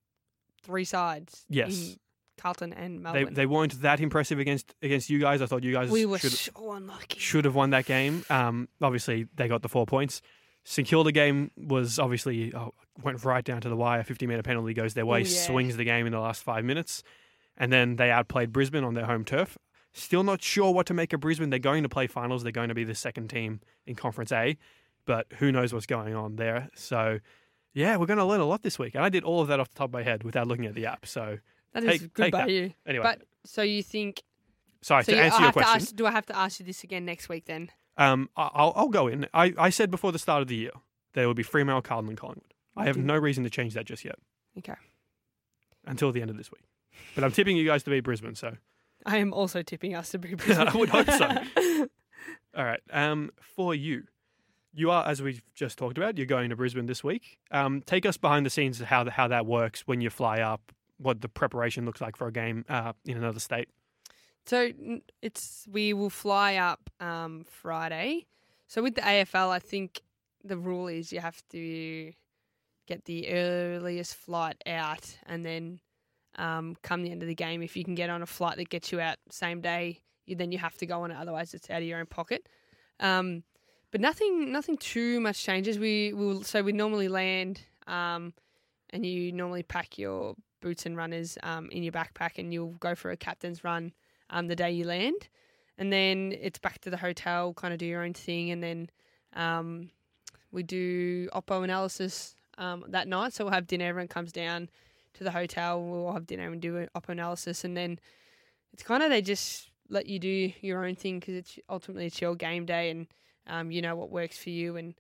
[0.63, 1.45] three sides.
[1.49, 1.97] Yes.
[2.37, 3.33] Carlton and They Melbourne.
[3.33, 5.41] they weren't that impressive against against you guys.
[5.41, 7.19] I thought you guys we were should so unlucky.
[7.19, 8.23] should have won that game.
[8.29, 10.21] Um, obviously they got the four points.
[10.63, 14.03] St Kilda game was obviously oh, went right down to the wire.
[14.03, 15.27] Fifty meter penalty goes their way, yeah.
[15.27, 17.03] swings the game in the last five minutes,
[17.57, 19.57] and then they outplayed Brisbane on their home turf.
[19.93, 21.49] Still not sure what to make of Brisbane.
[21.49, 22.43] They're going to play finals.
[22.43, 24.57] They're going to be the second team in Conference A,
[25.05, 26.69] but who knows what's going on there.
[26.75, 27.19] So,
[27.73, 28.93] yeah, we're going to learn a lot this week.
[28.93, 30.75] And I did all of that off the top of my head without looking at
[30.75, 31.07] the app.
[31.07, 31.39] So,
[31.73, 32.49] That is Take- good take by that.
[32.49, 32.73] you.
[32.85, 34.23] anyway, But so you think?
[34.81, 35.75] sorry So to you, answer I'll your question.
[35.75, 37.69] ask, do I have to ask you this again next week then?
[37.97, 39.27] Um, I'll, I'll go in.
[39.33, 40.71] I, I said before the start of the year
[41.13, 42.53] there would be Fremantle, Carlton, and Collingwood.
[42.75, 44.17] I have no reason to change that just yet
[44.57, 44.75] Okay.
[45.85, 46.61] until the end of this week.
[47.15, 48.35] But I'm tipping you guys to be Brisbane.
[48.35, 48.53] So,
[49.05, 50.67] I am also tipping us to be Brisbane.
[50.73, 51.27] I would hope so.
[52.55, 52.81] all right.
[52.91, 54.03] Um, for you,
[54.73, 56.17] you are as we've just talked about.
[56.17, 57.39] You're going to Brisbane this week.
[57.49, 60.39] Um, take us behind the scenes of how the, how that works when you fly
[60.41, 60.71] up.
[60.97, 63.69] What the preparation looks like for a game uh, in another state.
[64.45, 64.71] So
[65.21, 68.25] it's we will fly up um, Friday.
[68.67, 70.01] So with the AFL, I think
[70.43, 72.13] the rule is you have to
[72.87, 75.79] get the earliest flight out, and then
[76.37, 78.69] um, come the end of the game, if you can get on a flight that
[78.69, 81.17] gets you out same day, you, then you have to go on it.
[81.19, 82.47] Otherwise, it's out of your own pocket.
[82.99, 83.43] Um,
[83.91, 85.79] but nothing, nothing too much changes.
[85.79, 88.33] We will so we normally land, um,
[88.91, 92.95] and you normally pack your boots and runners um, in your backpack, and you'll go
[92.95, 93.93] for a captain's run
[94.29, 95.27] um, the day you land,
[95.77, 98.89] and then it's back to the hotel, kind of do your own thing, and then
[99.33, 99.89] um,
[100.51, 103.33] we do oppo analysis um, that night.
[103.33, 103.85] So we'll have dinner.
[103.85, 104.69] Everyone comes down
[105.15, 105.81] to the hotel.
[105.81, 107.99] We'll have dinner and do an oppo analysis, and then
[108.73, 112.21] it's kind of they just let you do your own thing because it's ultimately it's
[112.21, 113.07] your game day, and
[113.47, 114.95] um, you know what works for you and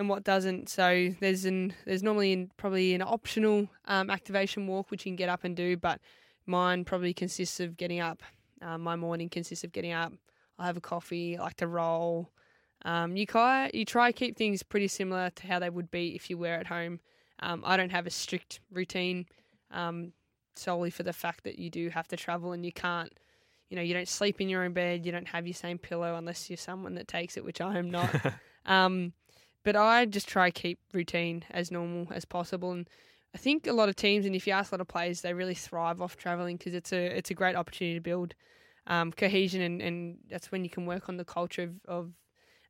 [0.00, 0.70] and what doesn't.
[0.70, 5.16] So there's an there's normally in, probably an optional um, activation walk which you can
[5.16, 6.00] get up and do, but
[6.46, 8.22] mine probably consists of getting up.
[8.62, 10.12] Um, my morning consists of getting up.
[10.58, 11.36] I have a coffee.
[11.36, 12.30] I like to roll.
[12.82, 16.30] Um, you try you try keep things pretty similar to how they would be if
[16.30, 16.98] you were at home.
[17.40, 19.26] Um, I don't have a strict routine
[19.70, 20.12] um,
[20.56, 23.12] solely for the fact that you do have to travel and you can't.
[23.68, 25.04] You know, you don't sleep in your own bed.
[25.04, 27.90] You don't have your same pillow unless you're someone that takes it, which I am
[27.90, 28.10] not.
[28.66, 29.14] Um,
[29.64, 32.72] but I just try keep routine as normal as possible.
[32.72, 32.88] And
[33.34, 35.34] I think a lot of teams, and if you ask a lot of players, they
[35.34, 38.34] really thrive off traveling because it's a it's a great opportunity to build
[38.86, 42.12] um, cohesion, and, and that's when you can work on the culture of, of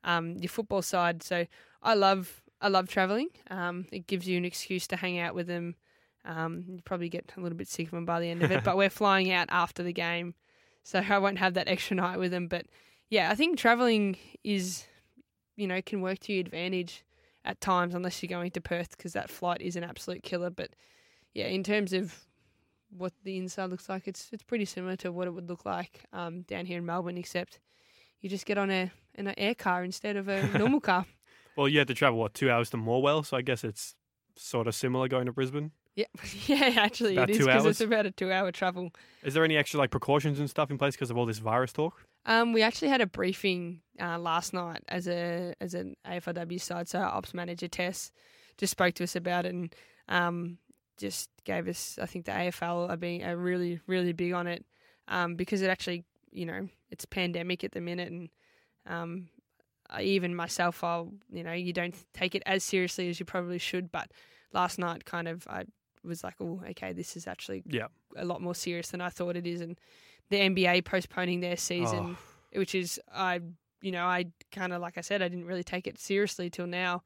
[0.04, 1.22] um, your football side.
[1.22, 1.46] So
[1.82, 3.28] I love I love traveling.
[3.50, 5.76] Um, it gives you an excuse to hang out with them.
[6.26, 8.62] Um, you probably get a little bit sick of them by the end of it,
[8.62, 10.34] but we're flying out after the game,
[10.82, 12.48] so I won't have that extra night with them.
[12.48, 12.66] But
[13.08, 14.84] yeah, I think traveling is
[15.60, 17.04] you know, can work to your advantage
[17.44, 20.50] at times, unless you're going to Perth, because that flight is an absolute killer.
[20.50, 20.70] But
[21.34, 22.14] yeah, in terms of
[22.96, 26.04] what the inside looks like, it's it's pretty similar to what it would look like
[26.12, 27.60] um, down here in Melbourne, except
[28.20, 31.04] you just get on a an air car instead of a normal car.
[31.56, 33.94] Well, you had to travel what two hours to Morwell, so I guess it's
[34.36, 35.72] sort of similar going to Brisbane.
[35.96, 36.06] Yeah,
[36.46, 38.92] yeah, actually About it is because it's about a two-hour travel.
[39.22, 41.72] Is there any extra like precautions and stuff in place because of all this virus
[41.72, 42.06] talk?
[42.30, 46.88] Um, we actually had a briefing uh, last night as a as an AFLW side.
[46.88, 48.12] So our ops manager Tess
[48.56, 49.74] just spoke to us about it and
[50.08, 50.58] um,
[50.96, 51.98] just gave us.
[52.00, 54.64] I think the AFL are being are really really big on it
[55.08, 58.28] um, because it actually you know it's pandemic at the minute and
[58.86, 59.28] um,
[59.90, 63.58] I, even myself I'll you know you don't take it as seriously as you probably
[63.58, 63.90] should.
[63.90, 64.12] But
[64.52, 65.64] last night kind of I
[66.04, 67.88] was like oh okay this is actually Yeah.
[68.16, 69.76] a lot more serious than I thought it is and
[70.30, 72.16] the NBA postponing their season
[72.54, 73.40] Oh, which is I
[73.82, 76.66] you know I kind of like I said I didn't really take it seriously till
[76.66, 77.02] now,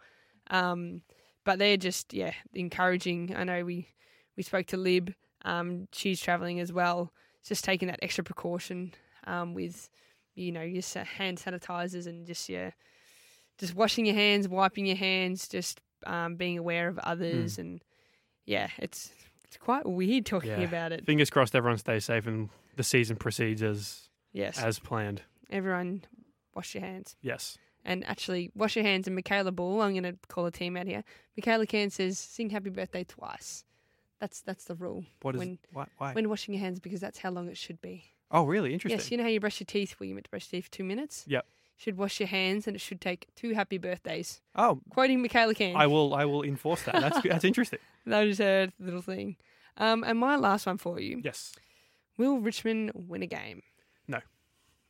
[0.50, 1.02] um,
[1.44, 3.34] but they're just yeah encouraging.
[3.36, 3.88] I know we
[4.36, 5.12] we spoke to Lib,
[5.44, 7.12] um, she's traveling as well,
[7.46, 8.92] just taking that extra precaution
[9.26, 9.88] um, with
[10.34, 12.70] you know your hand sanitizers and just yeah
[13.58, 17.80] just washing your hands, wiping your hands, just um, being aware of others and
[18.44, 19.10] yeah it's
[19.46, 20.64] it's quite weird talking Yeah.
[20.64, 21.06] about it.
[21.06, 25.22] fingers crossed everyone stays safe and the season proceeds as Yes, as planned.
[25.50, 26.04] everyone
[26.54, 27.16] wash your hands.
[27.22, 27.58] Yes.
[27.86, 29.06] and actually wash your hands.
[29.06, 31.04] And Michaela Ball, I'm going to call a team out here.
[31.38, 33.64] Mikala Cann says, "Sing Happy Birthday twice."
[34.20, 36.12] That's that's the rule What is When- why, why?
[36.14, 38.04] when washing your hands because that's how long it should be.
[38.30, 38.72] oh, really?
[38.72, 38.98] Interesting.
[38.98, 39.96] Yes, you know how you brush your teeth?
[40.00, 41.24] Well, you meant to brush your teeth for two minutes.
[41.28, 41.44] Yep.
[41.76, 44.40] Should wash your hands, and it should take two happy birthdays.
[44.54, 45.76] oh, Quoting Mikala Cann.
[45.76, 46.14] I will.
[46.14, 46.94] I will enforce that.
[47.00, 47.80] That's that's interesting.
[48.06, 49.36] that is a little thing.
[49.76, 51.52] Um, and my last one for you: Yes.
[52.16, 53.62] Will Richmond win a game?
[54.08, 54.18] No.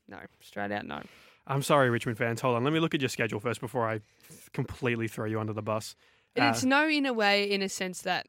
[0.08, 1.02] No, straight out no.
[1.46, 2.40] I'm sorry, Richmond fans.
[2.40, 2.64] Hold on.
[2.64, 4.00] Let me look at your schedule first before I
[4.52, 5.94] completely throw you under the bus.
[6.36, 8.26] And Uh, it's no in a way, in a sense that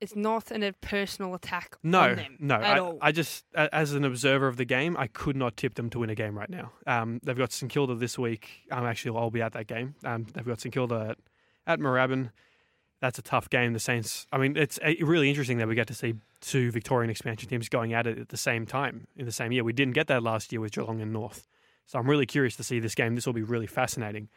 [0.00, 2.56] it's not an, a personal attack No, on them no.
[3.00, 3.08] I.
[3.08, 6.10] I just, as an observer of the game, I could not tip them to win
[6.10, 6.72] a game right now.
[6.86, 8.48] Um, they've got St Kilda this week.
[8.70, 9.94] Um, actually, I'll be at that game.
[10.04, 11.18] Um, they've got St Kilda at,
[11.66, 12.30] at Moorabbin.
[13.02, 13.72] That's a tough game.
[13.72, 14.28] The Saints.
[14.32, 17.68] I mean, it's uh, really interesting that we get to see two Victorian expansion teams
[17.68, 19.64] going at it at the same time in the same year.
[19.64, 21.48] We didn't get that last year with Geelong and North.
[21.86, 23.16] So I'm really curious to see this game.
[23.16, 24.28] This will be really fascinating.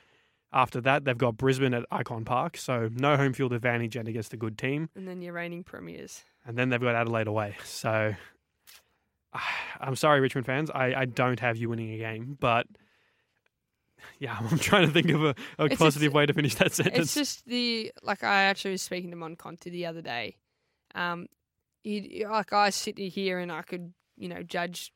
[0.52, 4.34] After that, they've got Brisbane at Ikon Park, so no home field advantage and against
[4.34, 4.90] a good team.
[4.96, 6.24] and then your reigning premiers.
[6.44, 7.58] and then they've got Adelaide away.
[7.64, 8.16] So
[9.80, 10.72] I'm sorry, Richmond fans.
[10.72, 12.66] I, I don't have you winning a game, but
[14.20, 16.74] yeah, I'm trying to think of a, a It's positive just- way to finish that
[16.74, 16.98] sentence.
[16.98, 20.38] It's just the like I actually was speaking to Mon Conti the other day.
[20.94, 21.28] Um,
[21.86, 24.92] like I sit here and I could you know judge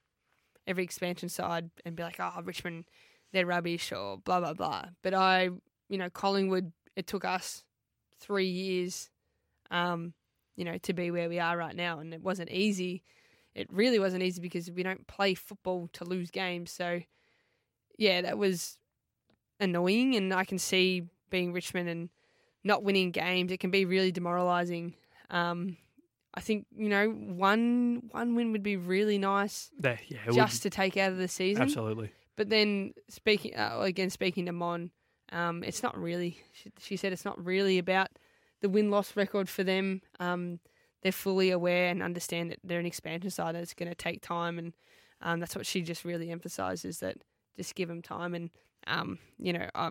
[0.65, 2.85] every expansion side and be like, oh Richmond,
[3.33, 4.85] they're rubbish or blah blah blah.
[5.03, 5.49] But I
[5.89, 7.63] you know Collingwood, it took us
[8.19, 9.09] three years,
[9.71, 10.13] um,
[10.55, 13.03] you know, to be where we are right now, and it wasn't easy.
[13.55, 16.71] It really wasn't easy because we don't play football to lose games.
[16.71, 17.01] So
[17.97, 18.77] yeah, that was
[19.59, 22.09] annoying, and I can see being Richmond and
[22.63, 24.95] not winning games, it can be really demoralising.
[25.29, 25.77] Um,
[26.33, 29.71] I think you know one one win would be really nice
[30.07, 31.63] yeah, it just to take out of the season.
[31.63, 32.11] absolutely.
[32.35, 34.91] But then speaking uh, again, speaking to Mon,
[35.31, 36.39] um, it's not really.
[36.53, 38.09] She, she said it's not really about
[38.61, 40.01] the win loss record for them.
[40.19, 40.59] Um,
[41.01, 44.21] they're fully aware and understand that they're an expansion side and it's going to take
[44.21, 44.73] time, and
[45.21, 47.17] um, that's what she just really emphasises that
[47.57, 48.33] just give them time.
[48.33, 48.51] And
[48.87, 49.89] um, you know, I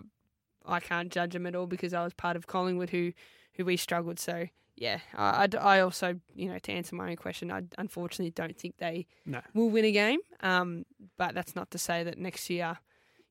[0.65, 3.13] I can't judge them at all because I was part of Collingwood who
[3.55, 4.19] who we struggled.
[4.19, 8.31] So yeah, I, I, I also you know to answer my own question, I unfortunately
[8.31, 10.19] don't think they No, will win a game.
[10.41, 10.85] Um,
[11.17, 12.77] but that's not to say that next year.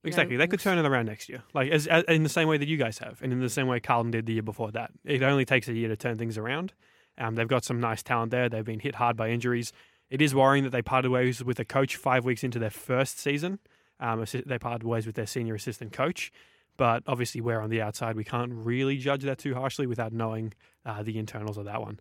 [0.02, 0.36] you know, exactly.
[0.36, 2.58] they could we'll turn it around next year, like as, as in the same way
[2.58, 4.90] that you guys have, and in the same way Carlton did the year before that.
[5.04, 6.72] It only takes a year to turn things around.
[7.16, 8.48] Um, they've got some nice talent there.
[8.48, 9.72] They've been hit hard by injuries.
[10.08, 13.18] It is worrying that they parted ways with a coach five weeks into their first
[13.18, 13.58] season.
[14.00, 16.32] Um, they parted ways with their senior assistant coach.
[16.76, 18.14] But obviously, we're on the outside.
[18.14, 20.54] We can't really judge that too harshly without knowing
[20.86, 21.98] uh, the internals of that one.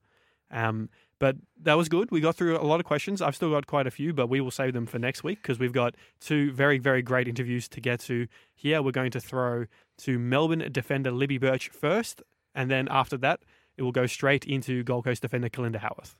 [0.52, 2.12] Um, but that was good.
[2.12, 3.22] We got through a lot of questions.
[3.22, 5.60] I've still got quite a few, but we will save them for next week because
[5.60, 8.28] we've got two very, very great interviews to get to.
[8.54, 9.66] Here, we're going to throw
[10.00, 12.22] to Melbourne defender Libby Birch first,
[12.54, 13.42] and then after that,
[13.78, 16.16] it will go straight into Gold Coast defender Kalinda Howarth.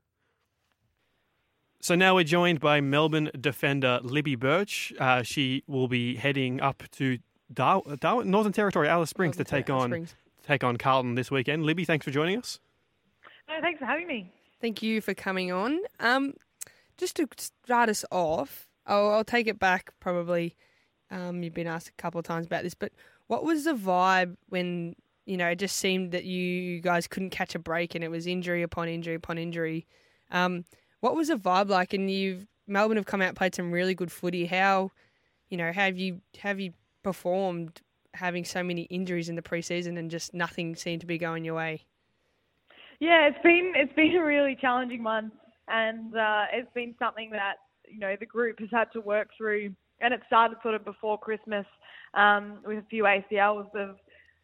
[1.80, 4.94] So now we're joined by Melbourne defender Libby Birch.
[5.00, 7.20] Uh, she will be heading up to
[7.54, 10.16] Dar- Darwin, Northern Territory, Alice Springs, to take Alice on Springs.
[10.46, 11.66] take on Carlton this weekend.
[11.66, 12.60] Libby, thanks for joining us.
[13.48, 14.32] No, thanks for having me.
[14.60, 15.80] Thank you for coming on.
[16.00, 16.34] Um,
[16.98, 19.92] just to start us off, I'll, I'll take it back.
[20.00, 20.56] Probably,
[21.12, 22.92] um, you've been asked a couple of times about this, but
[23.28, 27.54] what was the vibe when you know it just seemed that you guys couldn't catch
[27.54, 29.86] a break and it was injury upon injury upon injury?
[30.32, 30.66] Um,
[31.08, 31.94] what was the vibe like?
[31.94, 34.46] And you've Melbourne have come out played some really good footy.
[34.46, 34.92] How,
[35.50, 37.82] you know, have you have you performed
[38.14, 41.56] having so many injuries in the preseason and just nothing seemed to be going your
[41.56, 41.86] way?
[43.00, 45.34] Yeah, it's been it's been a really challenging month,
[45.70, 47.56] and uh, it's been something that
[47.88, 51.18] you know the group has had to work through, and it started sort of before
[51.18, 51.66] Christmas
[52.16, 53.96] um, with a few ACLs of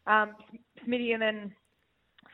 [0.06, 0.34] um,
[0.86, 1.54] Smitty and then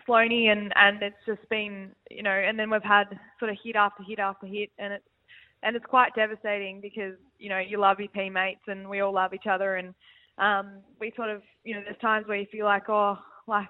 [0.09, 3.77] Sloaney, and and it's just been you know, and then we've had sort of hit
[3.77, 5.05] after hit after hit, and it's
[5.63, 9.35] and it's quite devastating because you know you love your teammates and we all love
[9.35, 9.95] each other, and
[10.39, 13.69] um, we sort of you know there's times where you feel like oh like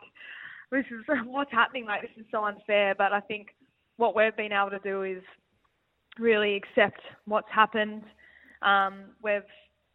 [0.71, 3.49] this is what's happening like this is so unfair, but I think
[3.97, 5.23] what we've been able to do is
[6.19, 8.03] really accept what's happened.
[8.63, 9.43] Um, we've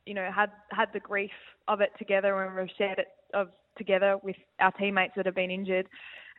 [0.06, 1.32] you know had had the grief
[1.68, 5.52] of it together and we've shared it of together with our teammates that have been
[5.52, 5.88] injured,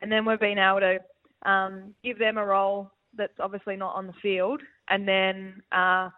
[0.03, 4.07] and then we've been able to um, give them a role that's obviously not on
[4.07, 6.11] the field, and then uh,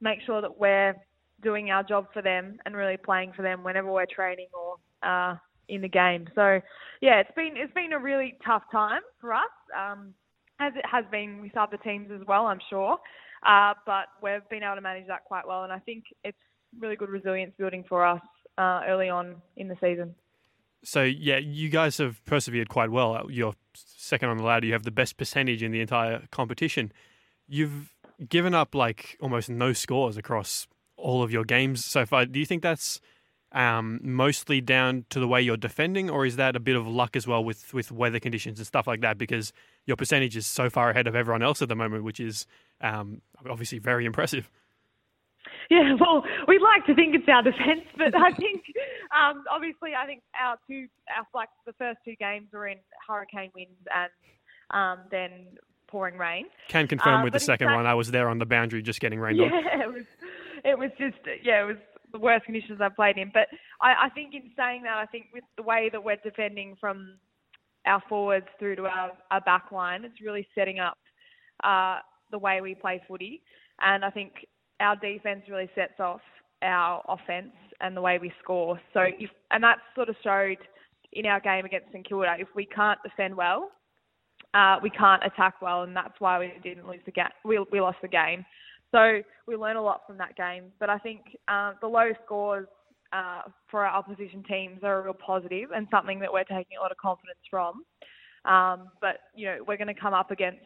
[0.00, 0.94] make sure that we're
[1.42, 4.76] doing our job for them and really playing for them whenever we're training or
[5.08, 5.36] uh,
[5.68, 6.28] in the game.
[6.34, 6.60] So,
[7.00, 9.42] yeah, it's been it's been a really tough time for us,
[9.78, 10.12] um,
[10.58, 12.98] as it has been with other teams as well, I'm sure.
[13.46, 16.36] Uh, but we've been able to manage that quite well, and I think it's
[16.78, 18.20] really good resilience building for us
[18.58, 20.14] uh, early on in the season.
[20.82, 23.26] So yeah, you guys have persevered quite well.
[23.30, 24.66] You're second on the ladder.
[24.66, 26.92] You have the best percentage in the entire competition.
[27.48, 27.92] You've
[28.28, 30.66] given up like almost no scores across
[30.96, 32.26] all of your games so far.
[32.26, 33.00] Do you think that's
[33.52, 37.16] um, mostly down to the way you're defending, or is that a bit of luck
[37.16, 39.18] as well with with weather conditions and stuff like that?
[39.18, 39.52] Because
[39.86, 42.46] your percentage is so far ahead of everyone else at the moment, which is
[42.80, 44.50] um, obviously very impressive.
[45.70, 48.62] Yeah, well, we'd like to think it's our defence, but I think
[49.14, 53.50] um, obviously I think our two, our like the first two games were in hurricane
[53.54, 54.10] winds and
[54.70, 55.46] um, then
[55.88, 56.46] pouring rain.
[56.68, 57.86] Can confirm uh, with the second fact, one.
[57.86, 59.52] I was there on the boundary, just getting rained yeah, on.
[59.64, 60.04] Yeah, it was.
[60.62, 61.76] It was just yeah, it was
[62.12, 63.30] the worst conditions I've played in.
[63.32, 63.48] But
[63.80, 67.16] I, I think in saying that, I think with the way that we're defending from
[67.86, 70.98] our forwards through to our, our back line, it's really setting up
[71.64, 71.98] uh,
[72.30, 73.42] the way we play footy.
[73.80, 74.32] And I think
[74.80, 76.20] our defense really sets off
[76.62, 78.80] our offense and the way we score.
[78.92, 80.58] So if and that sort of showed
[81.12, 82.36] in our game against St Kilda.
[82.38, 83.70] If we can't defend well,
[84.54, 87.26] uh, we can't attack well, and that's why we didn't lose the game.
[87.44, 88.44] We, we lost the game.
[88.92, 90.64] So we learn a lot from that game.
[90.80, 92.66] But I think uh, the low scores
[93.12, 96.82] uh, for our opposition teams are a real positive and something that we're taking a
[96.82, 97.84] lot of confidence from.
[98.44, 100.64] Um, but you know we're going to come up against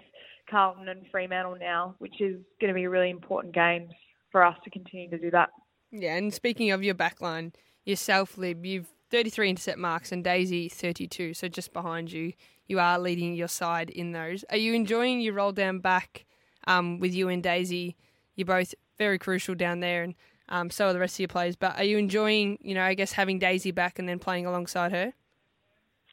[0.51, 3.91] Carlton and Fremantle now, which is going to be a really important games
[4.31, 5.51] for us to continue to do that.
[5.91, 7.53] Yeah, and speaking of your backline,
[7.85, 12.33] yourself, Lib, you've 33 intercept marks and Daisy 32, so just behind you.
[12.67, 14.45] You are leading your side in those.
[14.51, 16.25] Are you enjoying your role down back
[16.67, 17.97] um, with you and Daisy?
[18.35, 20.15] You're both very crucial down there, and
[20.49, 21.57] um, so are the rest of your players.
[21.57, 24.93] But are you enjoying, you know, I guess having Daisy back and then playing alongside
[24.93, 25.13] her?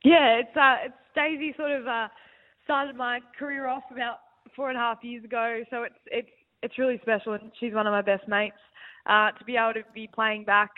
[0.04, 2.08] Yeah, it's uh, it's Daisy sort of uh,
[2.72, 4.20] started my career off about
[4.56, 6.30] four and a half years ago, so it's it's
[6.64, 8.56] it's really special, and she's one of my best mates.
[9.06, 10.70] Uh, to be able to be playing back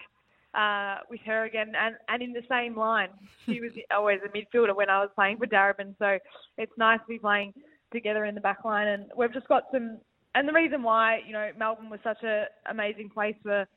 [0.56, 3.10] uh, with her again, and and in the same line,
[3.46, 6.18] she was always a midfielder when I was playing for Darebin, so
[6.58, 7.54] it's nice to be playing
[7.92, 10.00] together in the back line, and we've just got some.
[10.34, 13.68] And the reason why you know Melbourne was such an amazing place for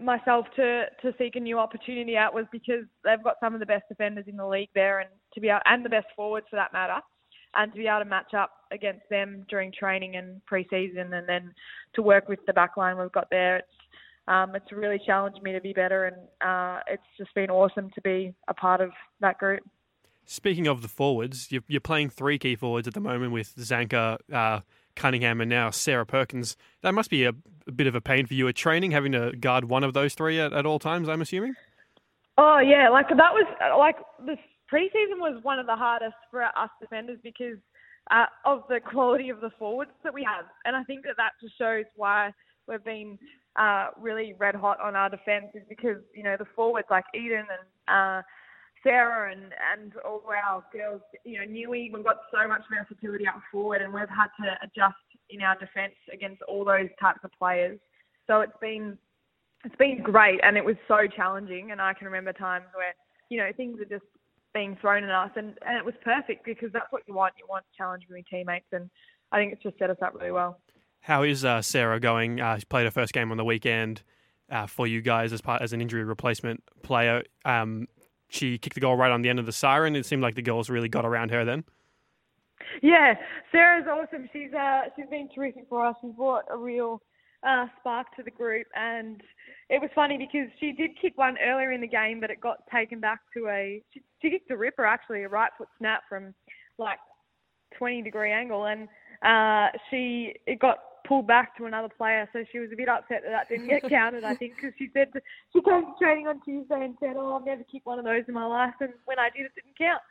[0.00, 3.66] myself to to seek a new opportunity out was because they've got some of the
[3.66, 6.54] best defenders in the league there, and to be able, and the best forwards for
[6.54, 7.00] that matter,
[7.56, 11.52] and to be able to match up against them during training and pre-season, and then
[11.94, 13.68] to work with the backline we've got there, it's
[14.28, 18.00] um, it's really challenged me to be better, and uh, it's just been awesome to
[18.00, 18.90] be a part of
[19.20, 19.62] that group.
[20.24, 24.18] Speaking of the forwards, you're, you're playing three key forwards at the moment with Zanker,
[24.32, 24.60] uh,
[24.96, 26.56] Cunningham, and now Sarah Perkins.
[26.82, 27.32] That must be a,
[27.68, 30.14] a, bit of a pain for you at training, having to guard one of those
[30.14, 31.08] three at, at all times.
[31.08, 31.54] I'm assuming.
[32.38, 33.46] Oh yeah, like that was
[33.78, 34.36] like the
[34.72, 37.58] preseason was one of the hardest for us defenders because
[38.10, 41.32] uh, of the quality of the forwards that we have, and I think that that
[41.40, 42.32] just shows why
[42.68, 43.18] we've been
[43.56, 47.44] uh, really red hot on our defence is because you know the forwards like Eden
[47.48, 48.22] and uh,
[48.82, 53.40] Sarah and and all our girls, you know, Newey, we've got so much versatility up
[53.50, 54.96] forward, and we've had to adjust
[55.30, 57.78] in our defence against all those types of players.
[58.26, 58.96] So it's been
[59.64, 61.72] it's been great, and it was so challenging.
[61.72, 62.94] And I can remember times where
[63.28, 64.06] you know things are just
[64.56, 67.34] being thrown at us, and and it was perfect because that's what you want.
[67.38, 68.88] You want challenge challenging your teammates, and
[69.30, 70.58] I think it's just set us up really well.
[71.00, 72.40] How is uh, Sarah going?
[72.40, 74.02] Uh, she played her first game on the weekend
[74.50, 77.22] uh, for you guys as part as an injury replacement player.
[77.44, 77.86] Um,
[78.28, 79.94] she kicked the goal right on the end of the siren.
[79.94, 81.64] It seemed like the girls really got around her then.
[82.82, 83.14] Yeah,
[83.52, 84.28] Sarah's awesome.
[84.32, 85.96] She's uh, she's been terrific for us.
[86.00, 87.02] She's brought a real
[87.46, 89.20] uh, spark to the group, and
[89.68, 92.58] it was funny because she did kick one earlier in the game, but it got
[92.72, 96.34] taken back to a she, she kicked a ripper actually, a right foot snap from
[96.78, 96.98] like
[97.76, 98.88] 20 degree angle, and
[99.24, 103.22] uh, she it got pulled back to another player, so she was a bit upset
[103.24, 104.24] that that didn't get counted.
[104.24, 105.08] I think because she said
[105.52, 108.24] she came to training on Tuesday and said, "Oh, I've never kicked one of those
[108.28, 110.02] in my life," and when I did, it didn't count.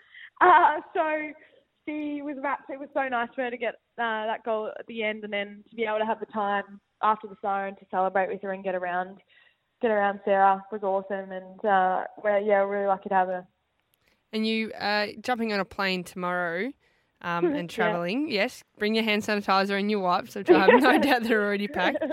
[0.42, 1.32] Uh, so
[1.86, 2.70] she was rapt.
[2.70, 5.32] It was so nice for her to get uh, that goal at the end, and
[5.32, 8.52] then to be able to have the time after the siren to celebrate with her
[8.52, 9.18] and get around,
[9.82, 11.32] get around Sarah was awesome.
[11.32, 13.48] And uh, we're yeah, really lucky to have her.
[14.34, 16.72] And you uh, jumping on a plane tomorrow
[17.22, 17.76] um, and Yeah.
[17.76, 18.30] travelling.
[18.30, 21.68] Yes, bring your hand sanitizer and your wipes, which I have no doubt they're already
[21.68, 22.04] packed.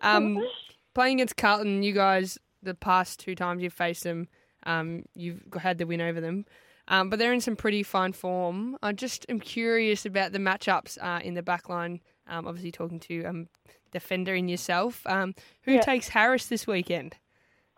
[0.00, 0.46] Um,
[0.94, 4.28] playing against Carlton, you guys, the past two times you've faced them,
[4.64, 6.44] um, you've had the win over them.
[6.88, 8.76] Um, but they're in some pretty fine form.
[8.82, 12.00] I just am curious about the matchups uh, in the back line.
[12.28, 13.48] Um, obviously, talking to um,
[13.92, 15.06] defender in yourself.
[15.06, 15.80] Um, who Yeah.
[15.82, 17.16] takes Harris this weekend?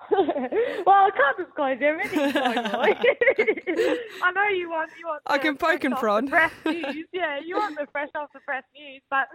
[0.11, 2.21] well, I can't disclose everything.
[2.37, 5.23] I know you want you want.
[5.27, 6.29] I can poke and prod.
[6.29, 9.27] Press news, yeah, you want the fresh off the press news, but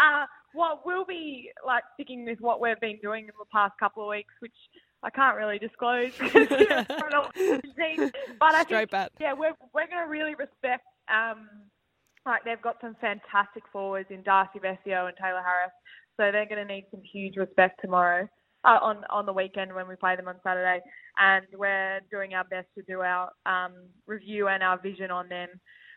[0.00, 4.04] uh, what we'll be like sticking with what we've been doing in the past couple
[4.04, 4.54] of weeks, which
[5.02, 6.12] I can't really disclose.
[6.18, 6.30] but
[8.54, 9.12] I think bat.
[9.20, 10.84] yeah, we're we're going to really respect.
[11.12, 11.48] Um,
[12.26, 15.72] like they've got some fantastic forwards in Darcy Vescio and Taylor Harris,
[16.16, 18.28] so they're going to need some huge respect tomorrow.
[18.64, 20.80] Uh, on on the weekend when we play them on Saturday,
[21.18, 23.72] and we're doing our best to do our um,
[24.06, 25.48] review and our vision on them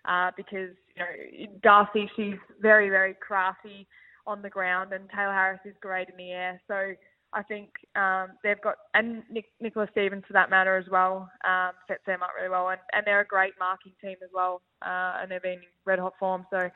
[0.07, 3.87] uh, because you know Darcy she's very very crafty
[4.27, 6.61] on the ground and Taylor Harris is great in the air.
[6.67, 6.93] So
[7.35, 11.71] I think um, they've got and Nick, Nicola Stevens for that matter as well um,
[11.87, 15.17] sets them up really well and, and they're a great marking team as well uh,
[15.21, 16.45] and they've been in red hot form.
[16.49, 16.69] So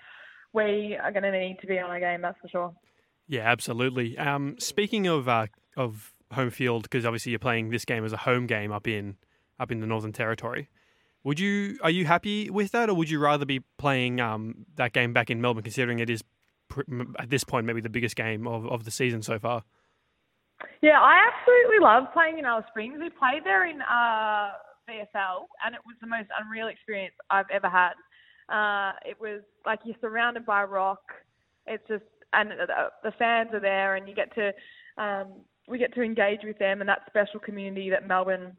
[0.54, 2.74] we are going to need to be on our game, that's for sure.
[3.28, 4.18] Yeah, absolutely.
[4.18, 8.18] Um, speaking of uh, of home field, because obviously you're playing this game as a
[8.18, 9.18] home game up in
[9.60, 10.68] up in the Northern Territory.
[11.24, 14.94] Would you are you happy with that, or would you rather be playing um, that
[14.94, 16.24] game back in Melbourne, considering it is
[16.70, 16.82] pr-
[17.20, 19.64] at this point maybe the biggest game of, of the season so far?
[20.82, 22.98] Yeah, I absolutely love playing in Alice Springs.
[23.00, 24.52] We played there in uh,
[24.88, 27.94] VFL, and it was the most unreal experience I've ever had.
[28.50, 31.02] Uh, it was like you're surrounded by rock.
[31.68, 34.52] It's just, and the, fans are there, and you get to,
[35.02, 35.28] um,
[35.68, 38.56] we get to engage with them, and that special community that Melbourne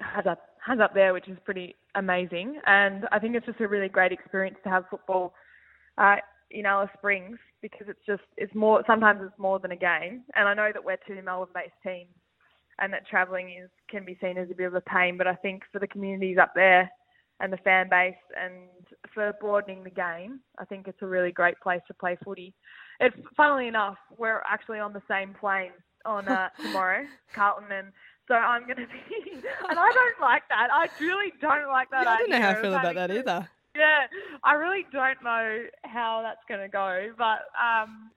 [0.00, 2.60] has up has up there, which is pretty amazing.
[2.66, 5.32] And I think it's just a really great experience to have football
[5.96, 6.16] uh,
[6.50, 10.22] in Alice Springs because it's just it's more sometimes it's more than a game.
[10.34, 12.14] And I know that we're two Melbourne-based teams,
[12.80, 15.16] and that travelling is can be seen as a bit of a pain.
[15.16, 16.90] But I think for the communities up there
[17.40, 18.54] and the fan base and
[19.12, 22.54] for broadening the game, I think it's a really great place to play footy.
[23.00, 25.72] It's funnily enough, we're actually on the same plane
[26.06, 27.04] on uh, tomorrow,
[27.34, 27.88] Carlton and.
[28.28, 29.34] So I'm going to be,
[29.68, 30.68] and I don't like that.
[30.72, 32.02] I really don't like that.
[32.02, 33.48] Yeah, I don't know how I feel about that either.
[33.76, 34.06] Yeah,
[34.44, 38.10] I really don't know how that's going to go, but um,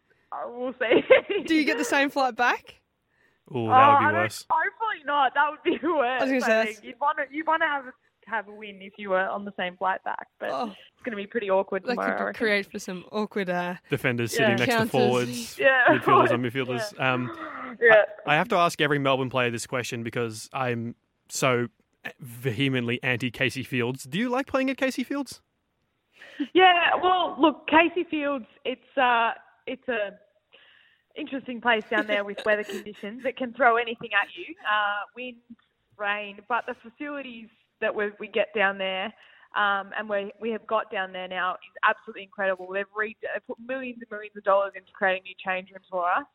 [0.47, 1.03] we'll see.
[1.45, 2.75] Do you get the same flight back?
[3.51, 4.45] Oh, Oh, that would be don't- worse.
[4.49, 5.33] Hopefully not.
[5.33, 6.21] That would be worse.
[6.21, 6.85] I was gonna say, think.
[6.85, 7.91] you'd want to you'd want to have a,
[8.29, 11.17] have a win if you were on the same flight back, but Oh, it's going
[11.17, 12.13] to be pretty awkward that tomorrow.
[12.29, 13.49] I could create for some awkward.
[13.49, 14.55] Uh, Defenders Yeah.
[14.55, 15.85] sitting next to forwards, Yeah.
[15.87, 16.99] midfielders and midfielders.
[17.01, 17.35] Um,
[17.81, 18.03] yeah.
[18.27, 20.93] I have to ask every Melbourne player this question because I'm
[21.27, 21.69] so
[22.19, 24.03] vehemently anti Casey Fields.
[24.03, 25.41] Do you like playing at Casey Fields?
[26.53, 29.31] Yeah, well, look, Casey Fields, it's uh,
[29.67, 30.11] it's a
[31.15, 33.23] interesting place down there with weather conditions.
[33.25, 35.37] It can throw anything at you, uh, wind,
[35.97, 37.47] rain, but the facilities
[37.81, 39.13] that we we get down there.
[39.55, 42.67] Um, and we we have got down there now is absolutely incredible.
[42.71, 46.05] They've re- they've put millions and millions of dollars into creating new change rooms for
[46.09, 46.25] us.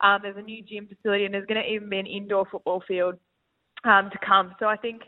[0.00, 2.82] Um, there's a new gym facility, and there's going to even be an indoor football
[2.86, 3.16] field
[3.84, 4.54] um, to come.
[4.60, 5.02] So I think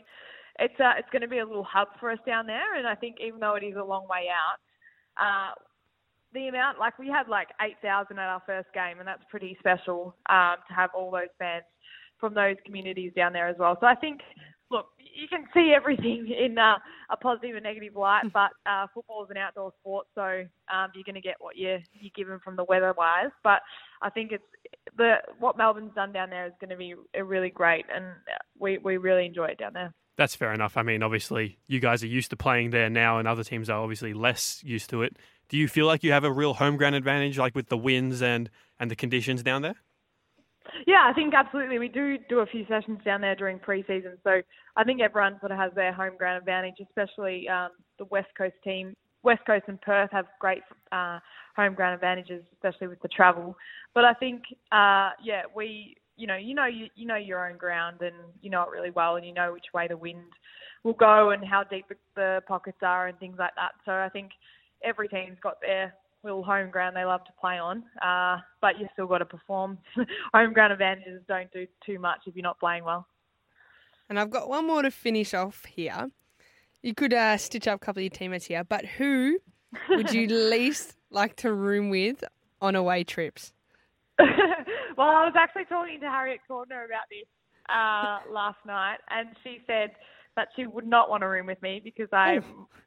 [0.59, 2.75] it's uh, it's going to be a little hub for us down there.
[2.77, 4.59] And I think even though it is a long way out,
[5.21, 5.53] uh,
[6.33, 9.55] the amount like we had like eight thousand at our first game, and that's pretty
[9.59, 11.63] special um, to have all those fans
[12.19, 13.77] from those communities down there as well.
[13.79, 14.21] So I think.
[14.71, 16.79] Look, you can see everything in uh,
[17.11, 20.23] a positive and negative light, but uh, football is an outdoor sport, so
[20.73, 23.29] um, you're going to get what you're, you're given from the weather-wise.
[23.43, 23.59] But
[24.01, 24.43] I think it's
[24.97, 28.05] the what Melbourne's done down there is going to be really great, and
[28.57, 29.93] we we really enjoy it down there.
[30.15, 30.77] That's fair enough.
[30.77, 33.81] I mean, obviously, you guys are used to playing there now, and other teams are
[33.81, 35.17] obviously less used to it.
[35.49, 38.21] Do you feel like you have a real home ground advantage, like with the winds
[38.21, 38.49] and,
[38.79, 39.75] and the conditions down there?
[40.87, 41.79] Yeah, I think absolutely.
[41.79, 44.41] We do do a few sessions down there during pre-season, so
[44.75, 48.55] I think everyone sort of has their home ground advantage, especially um, the West Coast
[48.63, 48.95] team.
[49.23, 51.19] West Coast and Perth have great uh,
[51.55, 53.55] home ground advantages, especially with the travel.
[53.93, 57.57] But I think, uh, yeah, we, you know, you know, you, you know your own
[57.57, 60.21] ground and you know it really well, and you know which way the wind
[60.83, 61.85] will go and how deep
[62.15, 63.71] the- pockets are and things like that.
[63.85, 64.31] So I think
[64.83, 65.93] every team's got their
[66.23, 69.77] little home ground they love to play on, uh, but you've still got to perform.
[70.33, 73.07] home ground advantages don't do too much if you're not playing well.
[74.09, 76.09] And I've got one more to finish off here.
[76.81, 79.39] You could uh, stitch up a couple of your teammates here, but who
[79.89, 82.23] would you least like to room with
[82.61, 83.52] on away trips?
[84.97, 87.27] well, I was actually talking to Harriet Cordner about this
[87.69, 89.91] uh, last night, and she said
[90.35, 92.37] that she would not want to room with me because I,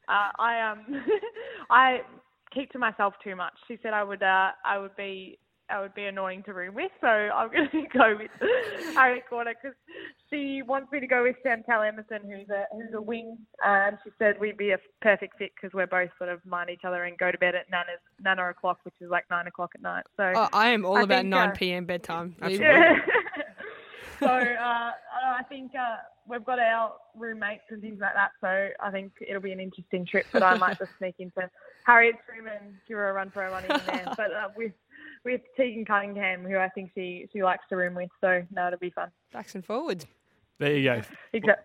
[0.09, 1.05] uh, I um,
[1.71, 1.99] I
[2.53, 3.55] keep to myself too much.
[3.69, 5.39] She said I would, uh, I would be,
[5.69, 6.93] I would be annoying to room with.
[7.01, 8.31] So I'm going to go with
[8.95, 9.77] Harriet Cordner because
[10.31, 14.11] she wants me to go with Chantel Emonson, who's a who's a wing, and she
[14.19, 17.19] said we'd be a perfect fit because we're both sort of mind each other and
[17.19, 20.05] go to bed at nana's nana o'clock, which is like nine o'clock at night.
[20.17, 21.85] So oh, I am all I about think, nine uh, p.m.
[21.85, 22.37] bedtime.
[22.49, 22.99] yeah.
[24.21, 24.91] so uh,
[25.37, 25.97] I think uh,
[26.29, 28.31] we've got our roommates and things like that.
[28.41, 30.27] So I think it'll be an interesting trip.
[30.33, 31.49] But I might just sneak into
[31.85, 34.15] Harriet's room and give her a run for her money in there.
[34.17, 34.73] But uh, with
[35.27, 38.09] with Tegan Cunningham, who I think she she likes to room with.
[38.23, 39.11] So no, it'll be fun.
[39.33, 40.07] Backs and forwards.
[40.59, 41.03] There you go.
[41.35, 41.65] Exactly.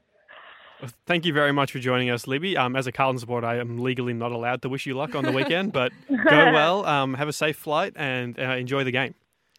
[0.81, 2.57] Well, Thank you very much for joining us, Libby.
[2.57, 5.23] Um, as a Carlton supporter, I am legally not allowed to wish you luck on
[5.23, 6.15] the weekend, but go
[6.51, 6.85] well.
[6.85, 9.13] Um, have a safe flight and uh, enjoy the game.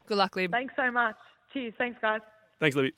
[0.07, 0.51] Good luck, Libby.
[0.51, 1.15] Thanks so much.
[1.53, 1.75] Cheers.
[1.79, 2.21] Thanks, guys.
[2.59, 2.93] Thanks, Libby.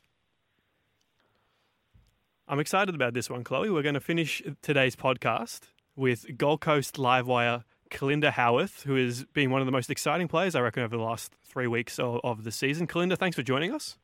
[2.48, 3.70] I'm excited about this one, Chloe.
[3.70, 5.60] We're going to finish today's podcast
[5.96, 10.54] with Gold Coast Livewire Kalinda Howarth, who has been one of the most exciting players,
[10.54, 12.86] I reckon, over the last three weeks of, of the season.
[12.86, 13.96] Kalinda, thanks for joining us.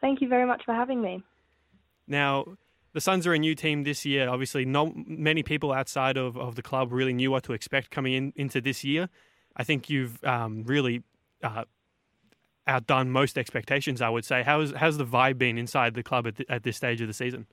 [0.00, 1.22] Thank you very much for having me.
[2.06, 2.56] Now,
[2.92, 4.28] the Suns are a new team this year.
[4.28, 8.14] Obviously, not many people outside of, of the club really knew what to expect coming
[8.14, 9.08] in into this year.
[9.56, 11.02] I think you've um, really
[11.42, 11.64] uh,
[12.66, 14.00] outdone most expectations.
[14.00, 14.42] I would say.
[14.42, 17.46] How's how's the vibe been inside the club at, at this stage of the season?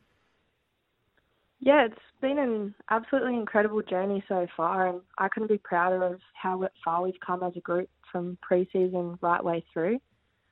[1.59, 6.19] Yeah, it's been an absolutely incredible journey so far, and I couldn't be prouder of
[6.39, 9.95] how far we've come as a group from pre-season right way through.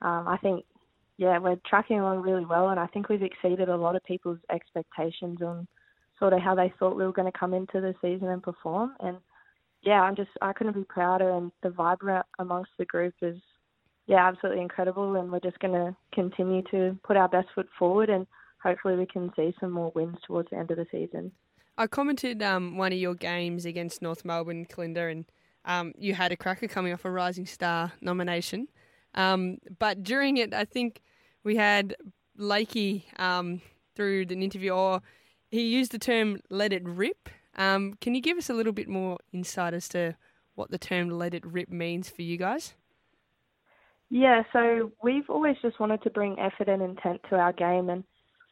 [0.02, 0.64] Um, I think,
[1.16, 4.40] yeah, we're tracking along really well, and I think we've exceeded a lot of people's
[4.50, 5.68] expectations on
[6.18, 8.94] sort of how they thought we were going to come into the season and perform.
[9.00, 9.18] And
[9.82, 13.36] yeah, I'm just I couldn't be prouder, and the vibe amongst the group is
[14.06, 18.10] yeah absolutely incredible, and we're just going to continue to put our best foot forward
[18.10, 18.26] and
[18.66, 21.30] hopefully we can see some more wins towards the end of the season.
[21.78, 25.24] I commented um, one of your games against North Melbourne, Kalinda, and
[25.64, 28.66] um, you had a cracker coming off a Rising Star nomination.
[29.14, 31.00] Um, but during it, I think
[31.44, 31.94] we had
[32.38, 33.60] Lakey um,
[33.94, 35.00] through an interview, or
[35.48, 38.88] he used the term "let it rip." Um, can you give us a little bit
[38.88, 40.16] more insight as to
[40.54, 42.74] what the term "let it rip" means for you guys?
[44.08, 48.04] Yeah, so we've always just wanted to bring effort and intent to our game, and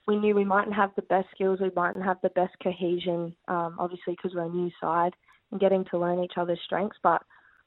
[0.07, 3.77] we knew we mightn't have the best skills, we mightn't have the best cohesion, um,
[3.79, 5.15] obviously because we're a new side
[5.51, 7.23] and getting to learn each other's strengths, but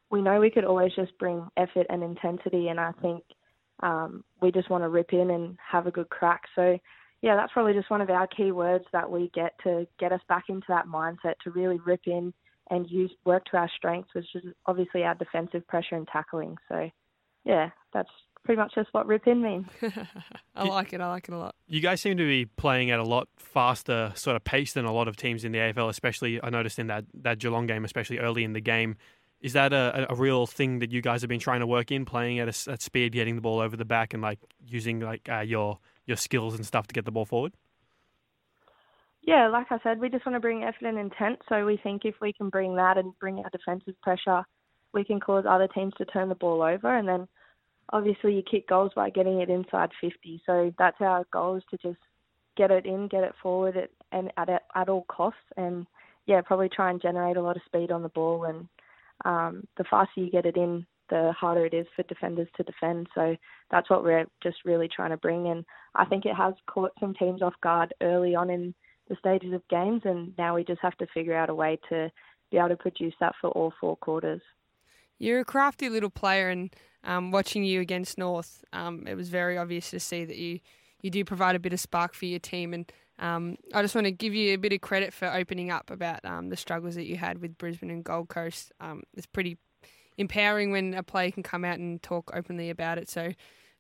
[0.09, 3.23] we know we could always just bring effort and intensity, and I think
[3.81, 6.43] um, we just want to rip in and have a good crack.
[6.55, 6.77] So,
[7.21, 10.21] yeah, that's probably just one of our key words that we get to get us
[10.29, 12.33] back into that mindset to really rip in
[12.69, 16.57] and use work to our strengths, which is obviously our defensive pressure and tackling.
[16.69, 16.89] So,
[17.43, 18.09] yeah, that's
[18.47, 19.67] pretty much just what rip in means.
[20.55, 21.01] I like it.
[21.01, 21.53] I like it a lot.
[21.67, 24.93] You guys seem to be playing at a lot faster sort of pace than a
[24.93, 28.19] lot of teams in the AFL, especially I noticed in that, that Geelong game, especially
[28.19, 28.95] early in the game.
[29.41, 32.05] Is that a, a real thing that you guys have been trying to work in,
[32.05, 35.27] playing at a, at speed, getting the ball over the back, and like using like
[35.29, 37.51] uh, your your skills and stuff to get the ball forward?
[39.23, 41.39] Yeah, like I said, we just want to bring effort and intent.
[41.49, 44.43] So we think if we can bring that and bring our defensive pressure,
[44.93, 46.97] we can cause other teams to turn the ball over.
[46.97, 47.27] And then
[47.91, 50.41] obviously you kick goals by getting it inside 50.
[50.45, 51.99] So that's our goal is to just
[52.55, 55.39] get it in, get it forward at, and at, at all costs.
[55.55, 55.87] And
[56.25, 58.45] yeah, probably try and generate a lot of speed on the ball.
[58.45, 58.67] And
[59.25, 63.07] um, the faster you get it in, the harder it is for defenders to defend.
[63.15, 63.35] So
[63.71, 65.47] that's what we're just really trying to bring.
[65.47, 65.63] And
[65.95, 68.73] I think it has caught some teams off guard early on in
[69.07, 70.01] the stages of games.
[70.03, 72.11] And now we just have to figure out a way to
[72.51, 74.41] be able to produce that for all four quarters.
[75.19, 76.69] You're a crafty little player, and
[77.07, 80.59] um, watching you against North, um, it was very obvious to see that you,
[81.01, 82.73] you do provide a bit of spark for your team.
[82.73, 85.89] And um, I just want to give you a bit of credit for opening up
[85.89, 88.73] about um, the struggles that you had with Brisbane and Gold Coast.
[88.81, 89.57] Um, it's pretty
[90.17, 93.09] empowering when a player can come out and talk openly about it.
[93.09, 93.31] So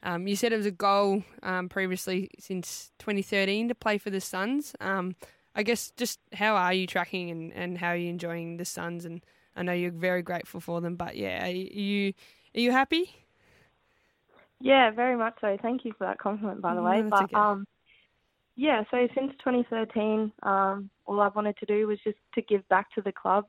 [0.03, 1.23] um, you said it was a goal
[1.69, 4.73] previously since 2013 to play for the Suns.
[4.79, 9.05] I guess just how are you tracking and, and how are you enjoying the Suns
[9.05, 9.21] and
[9.57, 12.13] I know you're very grateful for them, but yeah, you
[12.57, 13.15] are you happy?
[14.59, 15.57] Yeah, very much so.
[15.61, 17.03] Thank you for that compliment, by the way.
[17.03, 17.35] No, but okay.
[17.35, 17.65] um,
[18.55, 22.87] yeah, so since 2013, um, all I've wanted to do was just to give back
[22.95, 23.45] to the club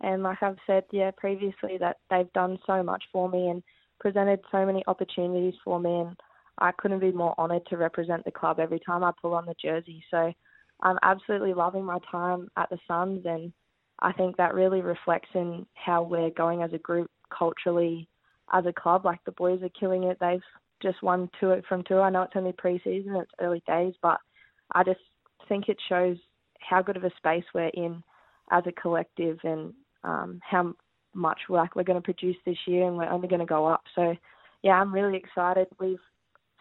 [0.00, 3.62] And like I've said, yeah, previously that they've done so much for me and
[4.00, 6.16] presented so many opportunities for me, and
[6.58, 9.54] I couldn't be more honoured to represent the club every time I pull on the
[9.60, 10.04] jersey.
[10.10, 10.32] So
[10.82, 13.52] I'm absolutely loving my time at the Suns, and
[14.00, 18.08] I think that really reflects in how we're going as a group culturally,
[18.52, 19.04] as a club.
[19.04, 20.18] Like the boys are killing it.
[20.20, 20.42] They've
[20.82, 22.00] just won two from two.
[22.00, 24.18] I know it's only pre-season, it's early days, but
[24.72, 25.00] I just
[25.48, 26.16] think it shows
[26.60, 28.02] how good of a space we're in
[28.50, 29.72] as a collective and
[30.04, 30.74] um, how
[31.14, 33.82] much like we're going to produce this year, and we're only going to go up.
[33.94, 34.14] So,
[34.62, 35.66] yeah, I'm really excited.
[35.80, 35.98] We've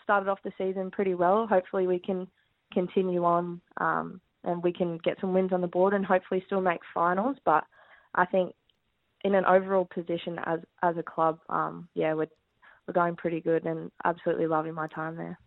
[0.04, 1.46] started off the season pretty well.
[1.48, 2.28] Hopefully, we can
[2.74, 6.62] continue on um, and we can get some wins on the board and hopefully still
[6.62, 7.38] make finals.
[7.46, 7.64] But
[8.16, 8.54] I think
[9.24, 12.28] in an overall position as as a club, um, yeah, we're
[12.88, 15.38] we're going pretty good and absolutely loving my time there.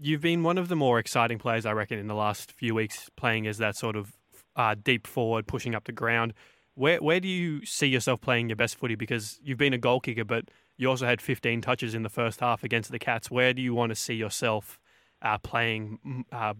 [0.00, 3.10] You've been one of the more exciting players, I reckon, in the last few weeks,
[3.16, 4.16] playing as that sort of
[4.56, 6.32] uh, deep forward, pushing up the ground.
[6.74, 8.94] Where where do you see yourself playing your best footy?
[8.94, 10.46] Because you've been a goal kicker, but
[10.76, 13.30] you also had 15 touches in the first half against the Cats.
[13.30, 14.80] Where do you want to see yourself
[15.20, 16.54] uh, playing uh,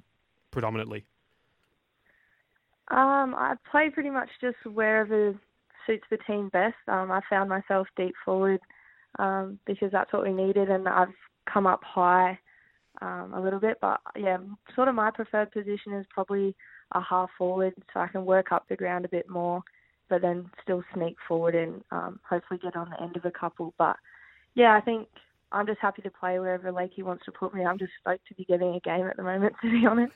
[0.51, 1.07] predominantly?
[2.89, 5.39] Um, I play pretty much just wherever
[5.87, 6.77] suits the team best.
[6.89, 8.61] Um, I found myself deep forward
[9.19, 11.09] um, because that's what we needed, and I've
[11.53, 12.39] come up high
[13.01, 13.79] um, a little bit.
[13.81, 14.39] But yeah,
[14.75, 16.55] sort of my preferred position is probably
[16.93, 19.63] a half forward, so I can work up the ground a bit more,
[20.09, 23.75] but then still sneak forward and um, hopefully get on the end of a couple.
[23.79, 23.97] But
[24.55, 25.09] yeah, I think
[25.53, 27.65] I'm just happy to play wherever Lakey wants to put me.
[27.65, 30.13] I'm just stoked to be getting a game at the moment, to be honest.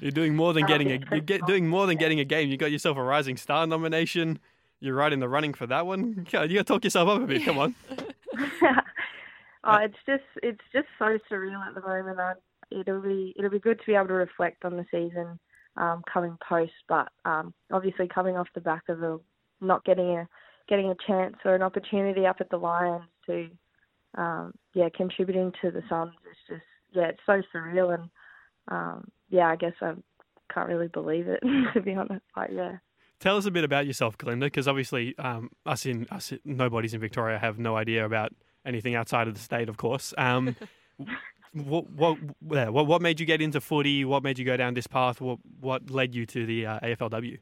[0.00, 2.48] you're doing more than getting a you're get, doing more than getting a game.
[2.48, 4.38] You got yourself a Rising Star nomination.
[4.80, 6.26] You're right in the running for that one.
[6.32, 7.44] You got to talk yourself up a bit.
[7.44, 7.74] Come on.
[9.64, 12.20] oh, it's just it's just so surreal at the moment.
[12.20, 12.34] I,
[12.70, 15.38] it'll be it'll be good to be able to reflect on the season
[15.76, 19.18] um, coming post, but um, obviously coming off the back of a,
[19.60, 20.28] not getting a
[20.68, 23.48] getting a chance or an opportunity up at the Lions to
[24.16, 26.62] um, yeah contributing to the Suns is just
[26.92, 28.10] yeah it's so surreal and
[28.68, 29.94] um, yeah I guess I
[30.52, 31.42] can't really believe it
[31.74, 32.24] to be honest.
[32.36, 32.76] Like yeah.
[33.20, 37.00] Tell us a bit about yourself, Kalinda, because obviously um, us in us nobody's in
[37.00, 38.32] Victoria have no idea about
[38.64, 40.14] anything outside of the state, of course.
[40.16, 40.54] Um,
[41.52, 44.04] what, what, what, what made you get into footy?
[44.04, 45.20] What made you go down this path?
[45.20, 47.38] What, what led you to the uh, AFLW?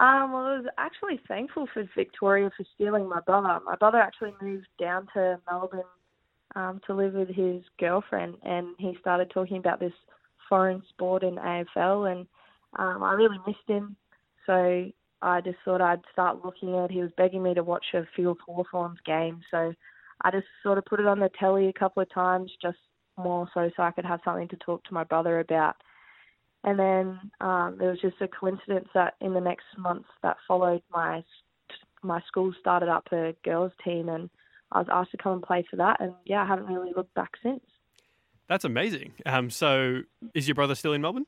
[0.00, 3.60] Um, well, I was actually thankful for Victoria for stealing my brother.
[3.64, 5.82] My brother actually moved down to Melbourne
[6.56, 9.92] um, to live with his girlfriend, and he started talking about this
[10.48, 12.26] foreign sport in AFL, and
[12.78, 13.96] um, I really missed him.
[14.46, 14.90] So
[15.22, 16.90] I just thought I'd start looking at.
[16.90, 19.72] He was begging me to watch a of Hawthorn's games, so
[20.22, 22.78] I just sort of put it on the telly a couple of times, just
[23.16, 25.76] more so so I could have something to talk to my brother about.
[26.64, 30.82] And then um, there was just a coincidence that in the next month that followed,
[30.92, 31.22] my
[32.02, 34.28] my school started up a girls team, and
[34.72, 36.00] I was asked to come and play for that.
[36.00, 37.64] And yeah, I haven't really looked back since.
[38.48, 39.12] That's amazing.
[39.24, 40.02] Um, so
[40.34, 41.26] is your brother still in Melbourne?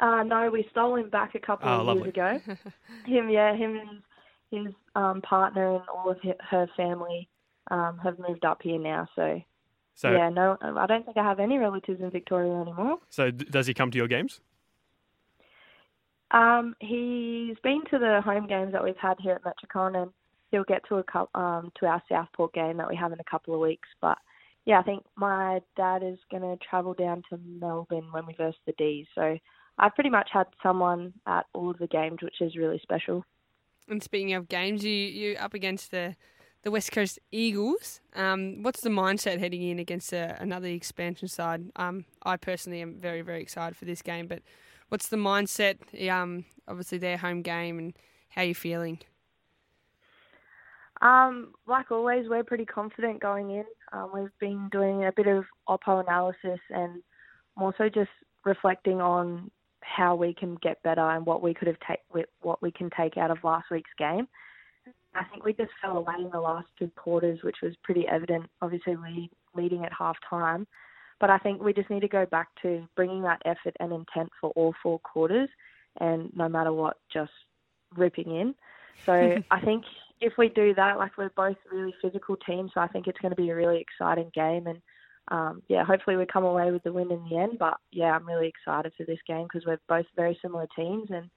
[0.00, 2.12] Uh, no, we stole him back a couple oh, of lovely.
[2.16, 2.56] years ago.
[3.06, 4.02] him, yeah, him and
[4.50, 7.28] his um, partner and all of her family
[7.70, 9.06] um, have moved up here now.
[9.14, 9.42] So,
[9.94, 12.98] so, yeah, no, I don't think I have any relatives in Victoria anymore.
[13.10, 14.40] So, does he come to your games?
[16.30, 20.10] Um, he's been to the home games that we've had here at Metricon, and
[20.50, 23.30] he'll get to a couple, um, to our Southport game that we have in a
[23.30, 23.88] couple of weeks.
[24.00, 24.16] But
[24.64, 28.56] yeah, I think my dad is going to travel down to Melbourne when we verse
[28.66, 29.06] the D's.
[29.14, 29.36] So
[29.80, 33.24] I've pretty much had someone at all of the games, which is really special.
[33.88, 36.14] And speaking of games, you you up against the
[36.62, 38.00] the West Coast Eagles.
[38.14, 41.72] Um, what's the mindset heading in against a, another expansion side?
[41.76, 44.42] Um, I personally am very very excited for this game, but
[44.90, 45.78] what's the mindset?
[46.08, 47.94] Um, obviously their home game, and
[48.28, 48.98] how you feeling?
[51.00, 53.64] Um, like always, we're pretty confident going in.
[53.92, 57.02] Um, we've been doing a bit of oppo analysis and
[57.56, 58.10] more so just
[58.44, 59.50] reflecting on
[59.82, 62.00] how we can get better and what we could have take
[62.42, 64.28] what we can take out of last week's game.
[65.14, 68.46] I think we just fell away in the last two quarters, which was pretty evident.
[68.62, 70.66] Obviously, lead, leading at half time,
[71.18, 74.30] but I think we just need to go back to bringing that effort and intent
[74.40, 75.48] for all four quarters,
[76.00, 77.32] and no matter what, just
[77.96, 78.54] ripping in.
[79.04, 79.84] So I think
[80.20, 83.34] if we do that, like we're both really physical teams, so I think it's going
[83.34, 84.80] to be a really exciting game and
[85.28, 87.58] um, yeah, hopefully we come away with the win in the end.
[87.58, 91.30] But yeah, I'm really excited for this game because we're both very similar teams, and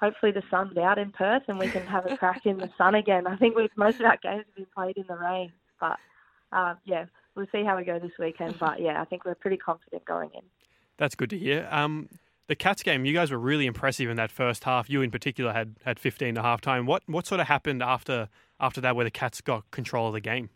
[0.00, 2.94] hopefully the sun's out in Perth and we can have a crack in the sun
[2.94, 3.26] again.
[3.26, 5.98] I think we've, most of our games have been played in the rain, but
[6.52, 7.04] uh, yeah,
[7.34, 8.58] we'll see how we go this weekend.
[8.58, 10.42] But yeah, I think we're pretty confident going in.
[10.96, 11.68] That's good to hear.
[11.70, 12.08] Um,
[12.48, 14.90] the Cats game, you guys were really impressive in that first half.
[14.90, 16.84] You in particular had had 15 at half time.
[16.84, 18.28] What what sort of happened after
[18.58, 20.50] after that, where the Cats got control of the game?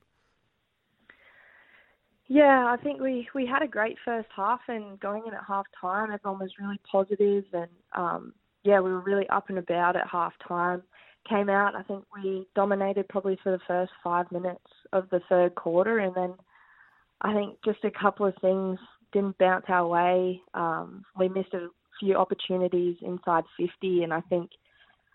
[2.34, 5.66] Yeah, I think we, we had a great first half, and going in at half
[5.80, 8.32] time, everyone was really positive, and um,
[8.64, 10.82] yeah, we were really up and about at half time.
[11.28, 15.54] Came out, I think we dominated probably for the first five minutes of the third
[15.54, 16.34] quarter, and then
[17.20, 18.80] I think just a couple of things
[19.12, 20.42] didn't bounce our way.
[20.54, 21.68] Um, we missed a
[22.00, 24.50] few opportunities inside 50, and I think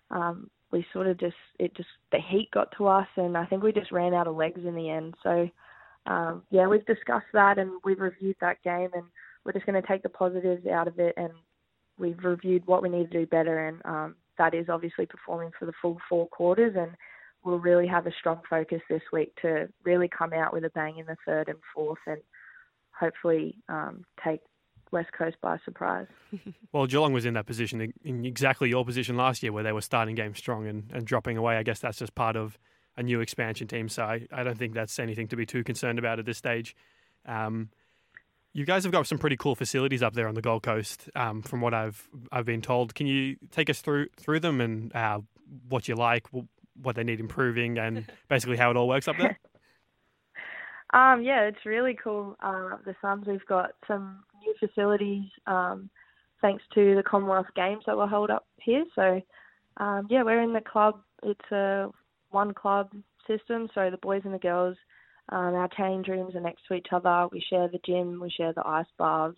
[0.10, 3.62] um, we sort of just it just the heat got to us, and I think
[3.62, 5.16] we just ran out of legs in the end.
[5.22, 5.50] So
[6.06, 9.04] um, yeah, we've discussed that and we've reviewed that game, and
[9.46, 11.32] we're just going to take the positives out of it, and
[11.98, 15.66] we've reviewed what we need to do better, and um, that is obviously performing for
[15.66, 16.92] the full four quarters, and
[17.44, 20.98] we'll really have a strong focus this week to really come out with a bang
[20.98, 22.22] in the third and fourth, and
[22.92, 24.42] hopefully um, take
[24.92, 26.08] West Coast by surprise.
[26.74, 29.82] well, Geelong was in that position in exactly your position last year, where they were
[29.82, 31.58] starting games strong and, and dropping away.
[31.58, 32.58] I guess that's just part of
[33.00, 35.98] a new expansion team, so I, I don't think that's anything to be too concerned
[35.98, 36.76] about at this stage.
[37.26, 37.70] Um,
[38.52, 41.42] you guys have got some pretty cool facilities up there on the Gold Coast, um,
[41.42, 42.94] from what I've I've been told.
[42.94, 45.22] Can you take us through through them and uh,
[45.70, 46.28] what you like,
[46.82, 49.40] what they need improving, and basically how it all works up there?
[50.92, 52.36] Um, yeah, it's really cool.
[52.42, 55.88] Uh, the Suns, we've got some new facilities um,
[56.42, 58.86] thanks to the Commonwealth Games that were held up here.
[58.96, 59.22] So,
[59.78, 61.00] um, yeah, we're in the club.
[61.22, 61.92] It's a
[62.32, 62.92] one club
[63.28, 64.78] system, so the boys and the girls,
[65.30, 67.28] um, our change rooms are next to each other.
[67.32, 69.38] We share the gym, we share the ice baths,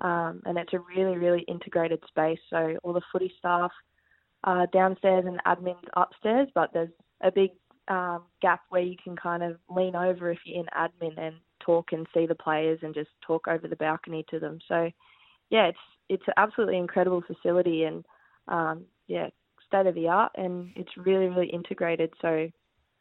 [0.00, 2.40] um, and it's a really, really integrated space.
[2.50, 3.70] So all the footy staff
[4.44, 6.90] are downstairs and admin's upstairs, but there's
[7.22, 7.50] a big
[7.88, 11.92] um, gap where you can kind of lean over if you're in admin and talk
[11.92, 14.58] and see the players and just talk over the balcony to them.
[14.68, 14.90] So,
[15.50, 18.04] yeah, it's it's an absolutely incredible facility and
[18.48, 19.28] um, yeah,
[19.72, 22.12] state of the art, and it's really really integrated.
[22.20, 22.48] So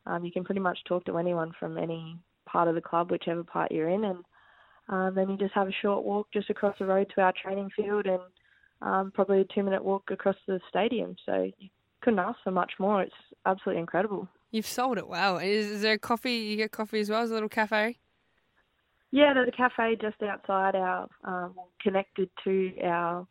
[0.05, 3.43] um, you can pretty much talk to anyone from any part of the club, whichever
[3.43, 4.25] part you're in, and
[4.89, 7.69] um, then you just have a short walk just across the road to our training
[7.75, 8.21] field and
[8.81, 11.15] um, probably a two minute walk across the stadium.
[11.25, 11.69] So you
[12.01, 13.01] couldn't ask for much more.
[13.03, 13.13] It's
[13.45, 14.27] absolutely incredible.
[14.51, 15.37] You've sold it well.
[15.37, 16.33] Is, is there coffee?
[16.33, 17.97] You get coffee as well as a little cafe?
[19.11, 23.27] Yeah, there's a cafe just outside our, um, connected to our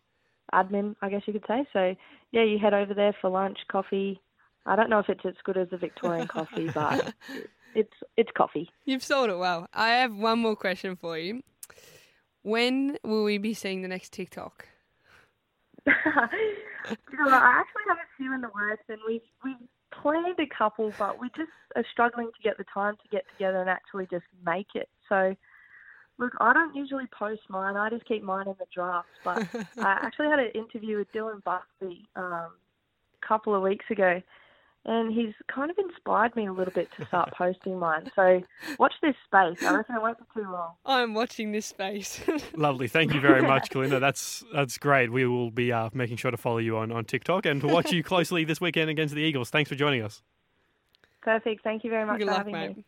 [0.52, 1.66] admin, I guess you could say.
[1.72, 1.94] So
[2.32, 4.20] yeah, you head over there for lunch, coffee.
[4.66, 7.14] I don't know if it's as good as the Victorian coffee, but
[7.74, 8.70] it's it's coffee.
[8.84, 9.68] You've sold it well.
[9.72, 11.42] I have one more question for you.
[12.42, 14.66] When will we be seeing the next TikTok?
[15.86, 19.56] you know, I actually have a few in the works, and we've we've
[19.92, 23.60] planned a couple, but we just are struggling to get the time to get together
[23.60, 24.88] and actually just make it.
[25.08, 25.34] So,
[26.20, 27.76] look, I don't usually post mine.
[27.76, 29.10] I just keep mine in the drafts.
[29.24, 29.38] But
[29.78, 32.50] I actually had an interview with Dylan Buckley um,
[33.22, 34.22] a couple of weeks ago,
[34.84, 38.10] and he's kind of inspired me a little bit to start posting mine.
[38.14, 38.42] So
[38.78, 39.64] watch this space.
[39.66, 40.74] I reckon it won't be too long.
[40.84, 42.20] I'm watching this space.
[42.54, 42.86] Lovely.
[42.86, 43.98] Thank you very much, Kalinda.
[43.98, 45.10] That's that's great.
[45.10, 47.92] We will be uh, making sure to follow you on, on TikTok and to watch
[47.92, 49.50] you closely this weekend against the Eagles.
[49.50, 50.22] Thanks for joining us.
[51.22, 51.62] Perfect.
[51.64, 52.76] Thank you very much Good for luck, having mate.
[52.76, 52.84] me.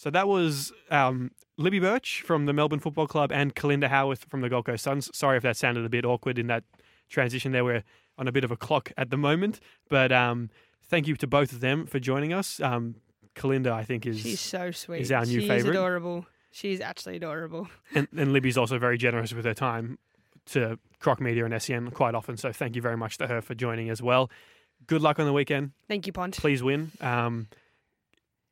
[0.00, 4.40] So that was um, Libby Birch from the Melbourne Football Club and Kalinda Howarth from
[4.40, 5.10] the Gold Coast Suns.
[5.14, 6.64] Sorry if that sounded a bit awkward in that
[7.10, 7.66] transition there.
[7.66, 7.84] We're
[8.16, 10.48] on a bit of a clock at the moment, but um,
[10.84, 12.60] thank you to both of them for joining us.
[12.60, 12.94] Um,
[13.34, 15.02] Kalinda, I think, is She's so sweet.
[15.02, 15.64] is our new She's favourite.
[15.64, 16.26] She's adorable.
[16.50, 17.68] She's actually adorable.
[17.94, 19.98] and, and Libby's also very generous with her time
[20.46, 22.38] to Croc Media and SEN quite often.
[22.38, 24.30] So thank you very much to her for joining as well.
[24.86, 25.72] Good luck on the weekend.
[25.88, 26.38] Thank you, Pont.
[26.38, 26.90] Please win.
[27.02, 27.48] Um,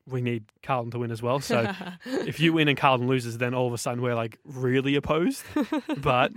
[0.08, 1.40] we need Carlton to win as well.
[1.40, 1.72] So
[2.04, 5.44] if you win and Carlton loses, then all of a sudden we're like really opposed.
[5.98, 6.32] But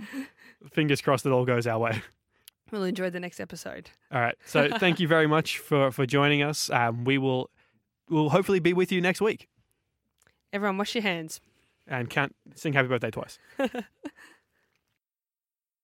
[0.72, 2.02] fingers crossed it all goes our way.
[2.70, 3.90] we'll enjoy the next episode.
[4.12, 4.36] All right.
[4.46, 6.70] So thank you very much for for joining us.
[6.70, 7.50] Um, we will
[8.08, 9.48] we'll hopefully be with you next week
[10.52, 11.40] Everyone, wash your hands.
[11.86, 13.38] and can't sing happy birthday twice.